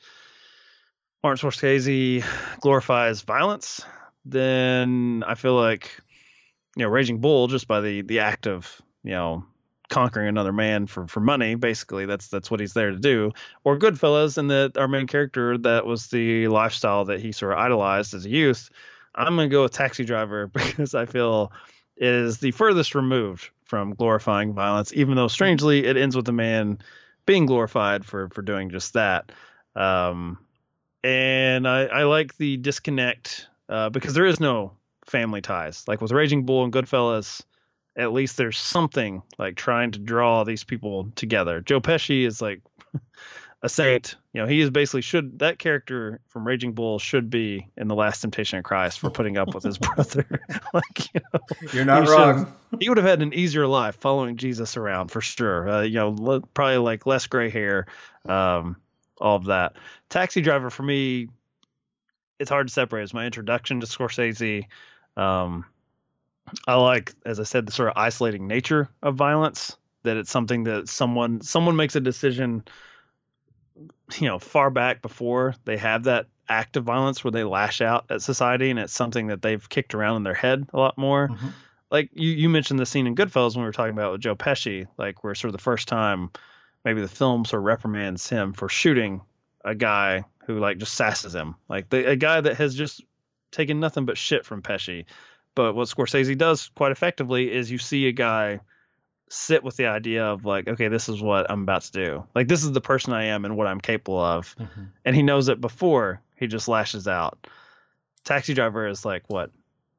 [1.23, 2.23] Martin Scorsese
[2.59, 3.83] glorifies violence,
[4.25, 5.99] then I feel like
[6.75, 9.45] you know Raging Bull just by the the act of you know
[9.89, 13.31] conquering another man for for money basically that's that's what he's there to do.
[13.63, 17.59] Or Goodfellas and that our main character that was the lifestyle that he sort of
[17.59, 18.69] idolized as a youth
[19.13, 21.51] I'm gonna go with Taxi Driver because I feel
[21.97, 26.79] is the furthest removed from glorifying violence even though strangely it ends with a man
[27.25, 29.31] being glorified for for doing just that.
[29.75, 30.39] Um
[31.03, 34.73] and I, I like the disconnect uh, because there is no
[35.11, 35.83] family ties.
[35.87, 37.41] Like with Raging Bull and Goodfellas,
[37.95, 41.61] at least there's something like trying to draw these people together.
[41.61, 42.61] Joe Pesci is like
[43.61, 44.15] a saint.
[44.33, 47.95] You know, he is basically should that character from Raging Bull should be in the
[47.95, 50.25] Last Temptation of Christ for putting up with his brother.
[50.73, 51.39] like, you know,
[51.73, 52.53] you're not he wrong.
[52.79, 55.69] He would have had an easier life following Jesus around for sure.
[55.69, 57.87] Uh, you know, probably like less gray hair,
[58.27, 58.77] um,
[59.19, 59.73] all of that.
[60.09, 61.27] Taxi Driver for me,
[62.39, 63.03] it's hard to separate.
[63.03, 64.65] It's my introduction to Scorsese.
[65.17, 65.65] Um,
[66.67, 69.77] I like, as I said, the sort of isolating nature of violence.
[70.03, 72.63] That it's something that someone someone makes a decision,
[74.19, 78.05] you know, far back before they have that act of violence where they lash out
[78.09, 81.27] at society, and it's something that they've kicked around in their head a lot more.
[81.27, 81.47] Mm-hmm.
[81.91, 84.35] Like you, you mentioned the scene in Goodfellas when we were talking about with Joe
[84.35, 86.31] Pesci, like where sort of the first time
[86.83, 89.21] maybe the film sort of reprimands him for shooting
[89.63, 93.03] a guy who like just sasses him, like the, a guy that has just
[93.51, 95.05] taking nothing but shit from Pesci.
[95.55, 98.61] But what Scorsese does quite effectively is you see a guy
[99.29, 102.23] sit with the idea of like, okay, this is what I'm about to do.
[102.35, 104.55] Like this is the person I am and what I'm capable of.
[104.57, 104.83] Mm-hmm.
[105.05, 107.47] And he knows it before he just lashes out.
[108.23, 109.51] Taxi Driver is like what,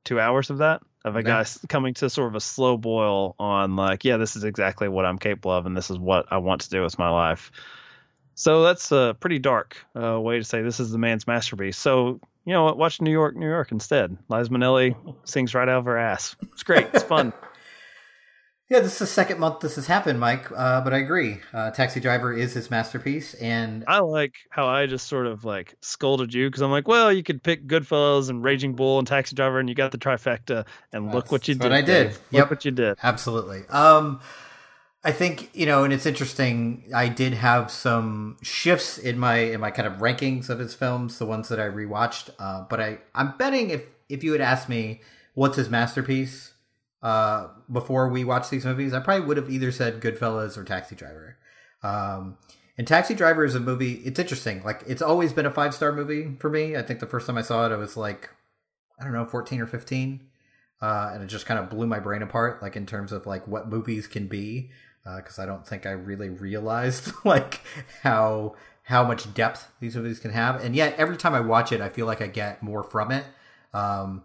[0.05, 0.83] two hours of that?
[1.05, 4.45] Of a guy coming to sort of a slow boil on like, yeah, this is
[4.45, 7.11] exactly what I'm capable of and this is what I want to do with my
[7.11, 7.51] life.
[8.35, 11.77] So that's a pretty dark uh, way to say this is the man's masterpiece.
[11.77, 12.79] So you know what?
[12.79, 14.17] Watch New York, New York instead.
[14.29, 16.37] Liza Minnelli sings right out of her ass.
[16.53, 16.89] It's great.
[16.93, 17.33] It's fun.
[18.73, 20.51] Yeah, this is the second month this has happened, Mike.
[20.51, 21.41] Uh, but I agree.
[21.53, 25.75] Uh, Taxi Driver is his masterpiece, and I like how I just sort of like
[25.83, 29.37] scolded you because I'm like, well, you could pick Goodfellas and Raging Bull and Taxi
[29.37, 31.65] Driver, and you got the trifecta, and look what you did.
[31.65, 32.05] What I did.
[32.09, 32.21] Dave.
[32.31, 32.41] Yep.
[32.41, 32.97] Look what you did.
[33.03, 33.67] Absolutely.
[33.69, 34.21] Um,
[35.05, 36.85] I think you know, and it's interesting.
[36.95, 41.19] I did have some shifts in my in my kind of rankings of his films,
[41.19, 42.31] the ones that I rewatched.
[42.39, 45.01] Uh, but I I'm betting if if you had asked me
[45.35, 46.53] what's his masterpiece
[47.03, 50.95] uh, before we watched these movies, I probably would have either said Goodfellas or Taxi
[50.95, 51.37] Driver.
[51.83, 52.39] Um,
[52.79, 53.95] and Taxi Driver is a movie.
[54.05, 54.63] It's interesting.
[54.63, 56.77] Like it's always been a five star movie for me.
[56.77, 58.31] I think the first time I saw it, I was like,
[59.01, 60.29] I don't know, fourteen or fifteen,
[60.81, 62.63] uh, and it just kind of blew my brain apart.
[62.63, 64.71] Like in terms of like what movies can be,
[65.05, 67.61] because uh, I don't think I really realized like
[68.03, 70.63] how how much depth these movies can have.
[70.63, 73.25] And yet every time I watch it, I feel like I get more from it.
[73.73, 74.25] Um,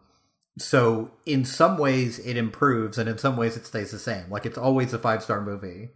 [0.57, 4.45] so in some ways it improves and in some ways it stays the same like
[4.45, 5.89] it's always a five star movie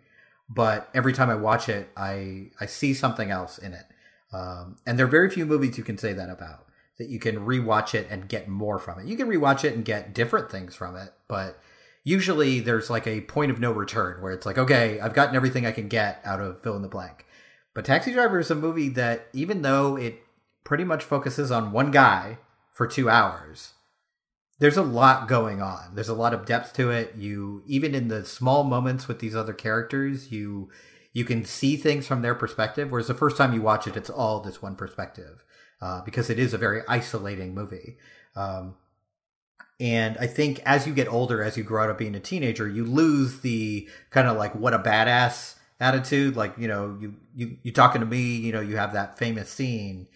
[0.49, 3.86] but every time i watch it i i see something else in it
[4.34, 6.65] um, and there are very few movies you can say that about
[6.97, 9.84] that you can rewatch it and get more from it you can rewatch it and
[9.84, 11.59] get different things from it but
[12.04, 15.66] usually there's like a point of no return where it's like okay i've gotten everything
[15.66, 17.26] i can get out of fill in the blank
[17.74, 20.22] but taxi driver is a movie that even though it
[20.64, 22.38] pretty much focuses on one guy
[22.72, 23.74] for two hours
[24.62, 25.95] there's a lot going on.
[25.95, 27.16] There's a lot of depth to it.
[27.16, 30.70] You even in the small moments with these other characters, you
[31.14, 32.91] you can see things from their perspective.
[32.91, 35.43] Whereas the first time you watch it, it's all this one perspective
[35.82, 37.97] uh, because it is a very isolating movie.
[38.36, 38.76] Um,
[39.82, 42.69] and I think as you get older, as you grow out of being a teenager,
[42.69, 46.36] you lose the kind of like what a badass attitude.
[46.36, 49.49] Like you know, you you you talking to me, you know, you have that famous
[49.49, 50.07] scene.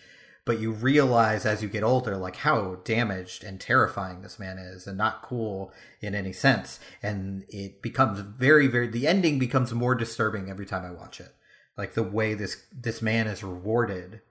[0.46, 4.86] But you realize as you get older like how damaged and terrifying this man is
[4.86, 6.80] and not cool in any sense.
[7.02, 11.34] And it becomes very very the ending becomes more disturbing every time i watch it.
[11.76, 14.22] Like the way this this man is rewarded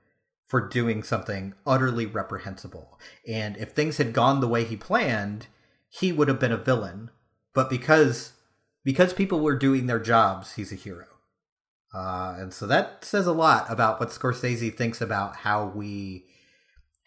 [0.55, 2.97] for doing something utterly reprehensible
[3.27, 5.49] and if things had gone the way he planned
[5.89, 7.11] he would have been a villain
[7.55, 8.35] but because
[8.85, 11.07] because people were doing their jobs he's a hero
[11.93, 16.27] uh, and so that says a lot about what Scorsese thinks about how we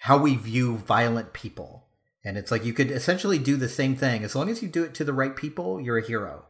[0.02, 1.88] how we view violent people.
[2.24, 4.84] And it's like you could essentially do the same thing as long as you do
[4.84, 6.45] it to the right people, you're a hero.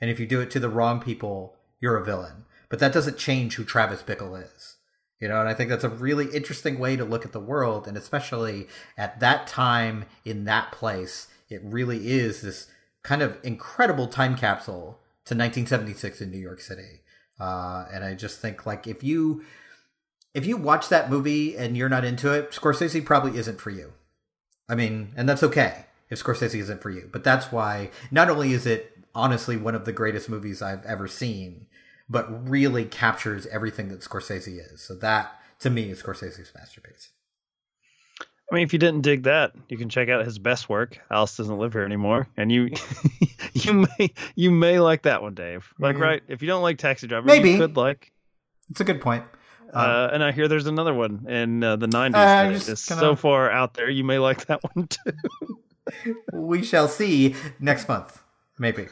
[0.00, 2.44] And if you do it to the wrong people, you're a villain.
[2.68, 4.76] But that doesn't change who Travis Bickle is.
[5.20, 7.86] You know, and I think that's a really interesting way to look at the world,
[7.86, 12.68] and especially at that time in that place, it really is this
[13.02, 17.00] kind of incredible time capsule to 1976 in New York City.
[17.38, 19.44] Uh, and I just think like if you
[20.34, 23.92] if you watch that movie and you're not into it, Scorsese probably isn't for you.
[24.68, 27.08] I mean, and that's okay if Scorsese isn't for you.
[27.10, 31.08] But that's why not only is it honestly one of the greatest movies I've ever
[31.08, 31.66] seen,
[32.10, 34.82] but really captures everything that Scorsese is.
[34.82, 37.10] So that to me is Scorsese's masterpiece.
[38.50, 40.98] I mean, if you didn't dig that, you can check out his best work.
[41.08, 42.70] Alice doesn't live here anymore, and you
[43.52, 45.72] you may you may like that one, Dave.
[45.78, 46.02] Like, mm-hmm.
[46.02, 46.22] right?
[46.26, 48.12] If you don't like Taxi Driver, maybe you could like.
[48.68, 49.24] It's a good point.
[49.72, 52.86] Uh, um, and I hear there's another one in uh, the '90s uh, that is
[52.86, 53.00] gonna...
[53.00, 53.88] so far out there.
[53.88, 56.16] You may like that one too.
[56.32, 58.20] we shall see next month,
[58.60, 58.86] maybe.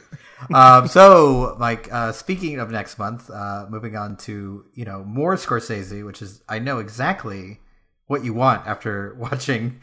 [0.53, 5.35] um, so, Mike, uh, speaking of next month, uh, moving on to you know more
[5.35, 7.59] Scorsese, which is I know exactly
[8.07, 9.79] what you want after watching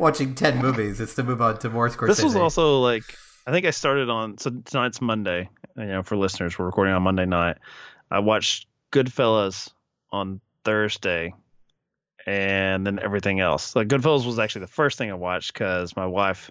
[0.00, 2.06] watching 10 movies is to move on to more Scorsese.
[2.08, 3.04] This was also like
[3.46, 5.48] I think I started on so tonight's Monday.
[5.76, 7.58] You know, for listeners, we're recording on Monday night.
[8.10, 9.70] I watched Goodfellas
[10.12, 11.34] on Thursday,
[12.26, 13.74] and then everything else.
[13.76, 16.50] Like Goodfellas was actually the first thing I watched because my wife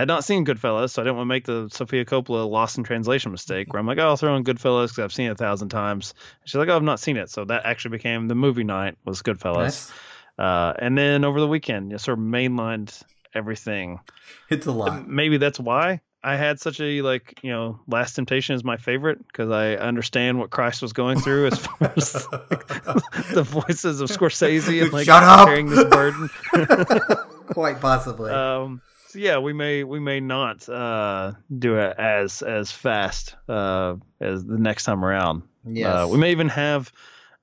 [0.00, 2.84] had not seen Goodfellas, so I didn't want to make the Sofia Coppola lost in
[2.84, 5.36] translation mistake where I'm like, oh, I'll throw in Goodfellas because I've seen it a
[5.36, 6.14] thousand times.
[6.44, 9.22] she's like, oh, I've not seen it, so that actually became the movie night was
[9.22, 9.56] Goodfellas.
[9.56, 9.92] Nice.
[10.38, 13.02] Uh, and then over the weekend, you sort of mainlined
[13.34, 14.00] everything.
[14.48, 15.06] It's a lot.
[15.06, 19.26] Maybe that's why I had such a like, you know, Last Temptation is my favorite
[19.26, 22.66] because I understand what Christ was going through as far as like,
[23.32, 25.46] the voices of Scorsese and like Shut up!
[25.46, 26.28] carrying this burden.
[27.52, 28.30] Quite possibly.
[28.30, 28.82] Um,
[29.14, 34.58] yeah, we may we may not uh, do it as as fast uh, as the
[34.58, 35.42] next time around.
[35.66, 35.86] Yes.
[35.86, 36.92] Uh, we may even have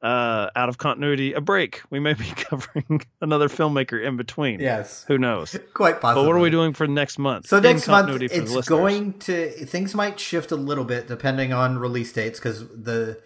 [0.01, 1.81] uh, out of continuity a break.
[1.89, 4.59] We may be covering another filmmaker in between.
[4.59, 5.05] Yes.
[5.07, 5.57] Who knows?
[5.73, 6.23] Quite possibly.
[6.23, 7.47] But what are we doing for next month?
[7.47, 12.11] So next month it's going to things might shift a little bit depending on release
[12.13, 13.19] dates because the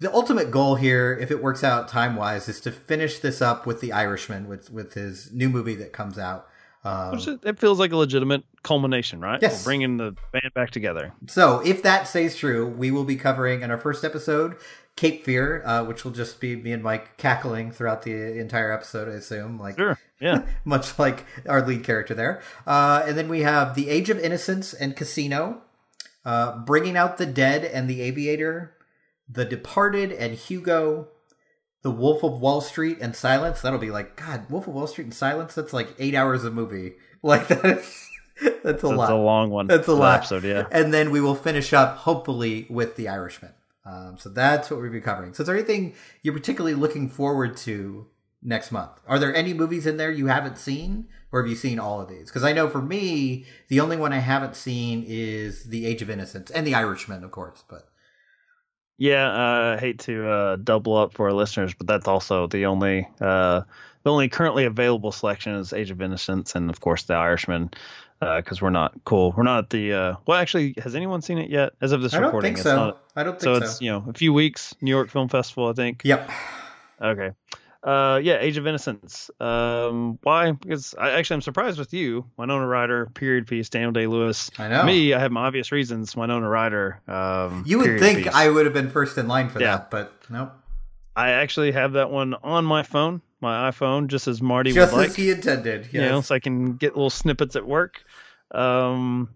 [0.00, 3.66] the ultimate goal here, if it works out time wise, is to finish this up
[3.66, 6.46] with The Irishman, with with his new movie that comes out.
[6.82, 9.38] Um, it feels like a legitimate culmination, right?
[9.42, 11.12] Yes, We're bringing the band back together.
[11.26, 14.56] So, if that stays true, we will be covering in our first episode
[14.96, 19.08] Cape Fear, uh, which will just be me and Mike cackling throughout the entire episode.
[19.08, 22.40] I assume, like sure, yeah, much like our lead character there.
[22.66, 25.62] Uh, and then we have The Age of Innocence and Casino,
[26.24, 28.74] uh, Bringing Out the Dead and The Aviator,
[29.28, 31.08] The Departed and Hugo,
[31.82, 33.60] The Wolf of Wall Street and Silence.
[33.60, 35.54] That'll be like God, Wolf of Wall Street and Silence.
[35.54, 36.94] That's like eight hours of movie.
[37.22, 38.08] Like that is
[38.42, 38.96] that's a that's lot.
[38.96, 39.66] That's a long one.
[39.66, 40.20] That's a lot.
[40.20, 40.66] Episode, yeah.
[40.70, 43.52] And then we will finish up hopefully with The Irishman.
[43.84, 45.34] Um, so that's what we'll be covering.
[45.34, 48.06] So is there anything you're particularly looking forward to
[48.42, 48.92] next month?
[49.06, 52.08] Are there any movies in there you haven't seen, or have you seen all of
[52.08, 52.28] these?
[52.28, 56.10] Because I know for me, the only one I haven't seen is The Age of
[56.10, 57.64] Innocence and The Irishman, of course.
[57.68, 57.88] But
[59.00, 62.66] yeah, uh, I hate to uh, double up for our listeners, but that's also the
[62.66, 63.62] only uh,
[64.02, 67.70] the only currently available selection is Age of Innocence, and of course The Irishman,
[68.20, 69.32] because uh, we're not cool.
[69.34, 70.38] We're not the uh, well.
[70.38, 71.72] Actually, has anyone seen it yet?
[71.80, 72.76] As of this I recording, don't think it's so.
[72.76, 73.02] not.
[73.16, 73.58] I don't think so.
[73.58, 73.64] so.
[73.64, 74.74] It's you know a few weeks.
[74.82, 76.02] New York Film Festival, I think.
[76.04, 76.30] Yep.
[77.00, 77.30] Okay.
[77.82, 79.30] Uh, yeah, Age of Innocence.
[79.40, 80.52] Um, why?
[80.52, 84.50] Because I actually I'm surprised with you, Winona Ryder, period piece, Daniel Day Lewis.
[84.58, 84.84] I know.
[84.84, 86.14] Me, I have my obvious reasons.
[86.14, 87.00] Winona Ryder.
[87.08, 88.34] Um, you would think piece.
[88.34, 89.78] I would have been first in line for Yeah.
[89.78, 90.52] that, but nope.
[91.16, 95.00] I actually have that one on my phone, my iPhone, just as Marty Just would
[95.06, 95.16] as like.
[95.16, 95.84] he intended.
[95.84, 95.92] Yes.
[95.94, 98.02] You know, so I can get little snippets at work.
[98.52, 99.30] Um,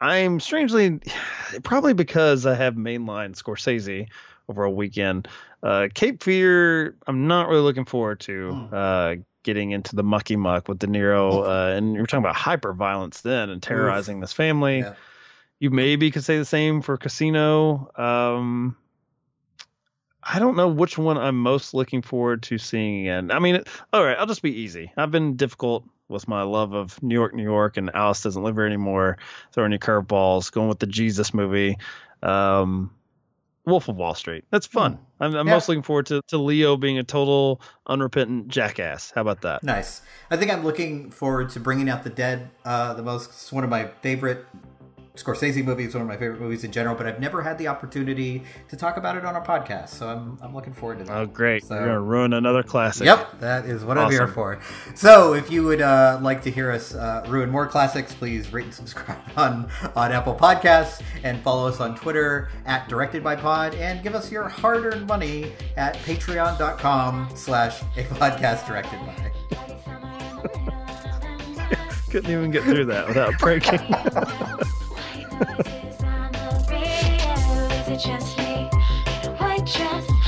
[0.00, 1.00] I'm strangely,
[1.62, 4.08] probably because I have mainline Scorsese
[4.50, 5.28] over a weekend.
[5.62, 8.50] Uh, Cape Fear, I'm not really looking forward to.
[8.50, 8.74] Hmm.
[8.74, 12.74] Uh, getting into the mucky muck with De Niro, uh, and you're talking about hyper
[12.74, 14.80] violence then and terrorizing this family.
[14.80, 14.94] Yeah.
[15.58, 17.90] You maybe could say the same for Casino.
[17.96, 18.76] Um,
[20.22, 23.30] I don't know which one I'm most looking forward to seeing again.
[23.30, 24.92] I mean, all right, I'll just be easy.
[24.96, 28.56] I've been difficult with my love of New York, New York, and Alice doesn't live
[28.56, 29.16] here anymore.
[29.52, 31.78] Throwing you curveballs, going with the Jesus movie,
[32.22, 32.90] um,
[33.66, 34.44] Wolf of Wall Street.
[34.50, 34.98] That's fun.
[35.20, 35.54] I'm, I'm Yeah.
[35.54, 39.12] most looking forward to, to Leo being a total unrepentant jackass.
[39.14, 39.62] How about that?
[39.62, 40.02] Nice.
[40.30, 42.50] I think I'm looking forward to bringing out the dead.
[42.64, 43.30] Uh, the most.
[43.30, 44.46] It's one of my favorite
[45.22, 45.64] Scorsese movie.
[45.70, 45.94] movies.
[45.94, 46.94] One of my favorite movies in general.
[46.96, 49.90] But I've never had the opportunity to talk about it on our podcast.
[49.90, 51.16] So I'm I'm looking forward to that.
[51.16, 51.64] Oh, great.
[51.64, 53.06] So- You're going to ruin another classic.
[53.06, 54.58] Yep, that is what I'm here for.
[54.94, 58.64] So, if you would uh, like to hear us uh, ruin more classics, please rate
[58.66, 63.74] and subscribe on on Apple Podcasts and follow us on Twitter at Directed by Pod
[63.74, 69.30] and give us your hard-earned money at Patreon.com/slash a podcast directed by.
[72.10, 73.78] Couldn't even get through that without breaking.
[75.40, 75.46] Is
[77.88, 78.68] it just me?
[79.38, 80.19] White dress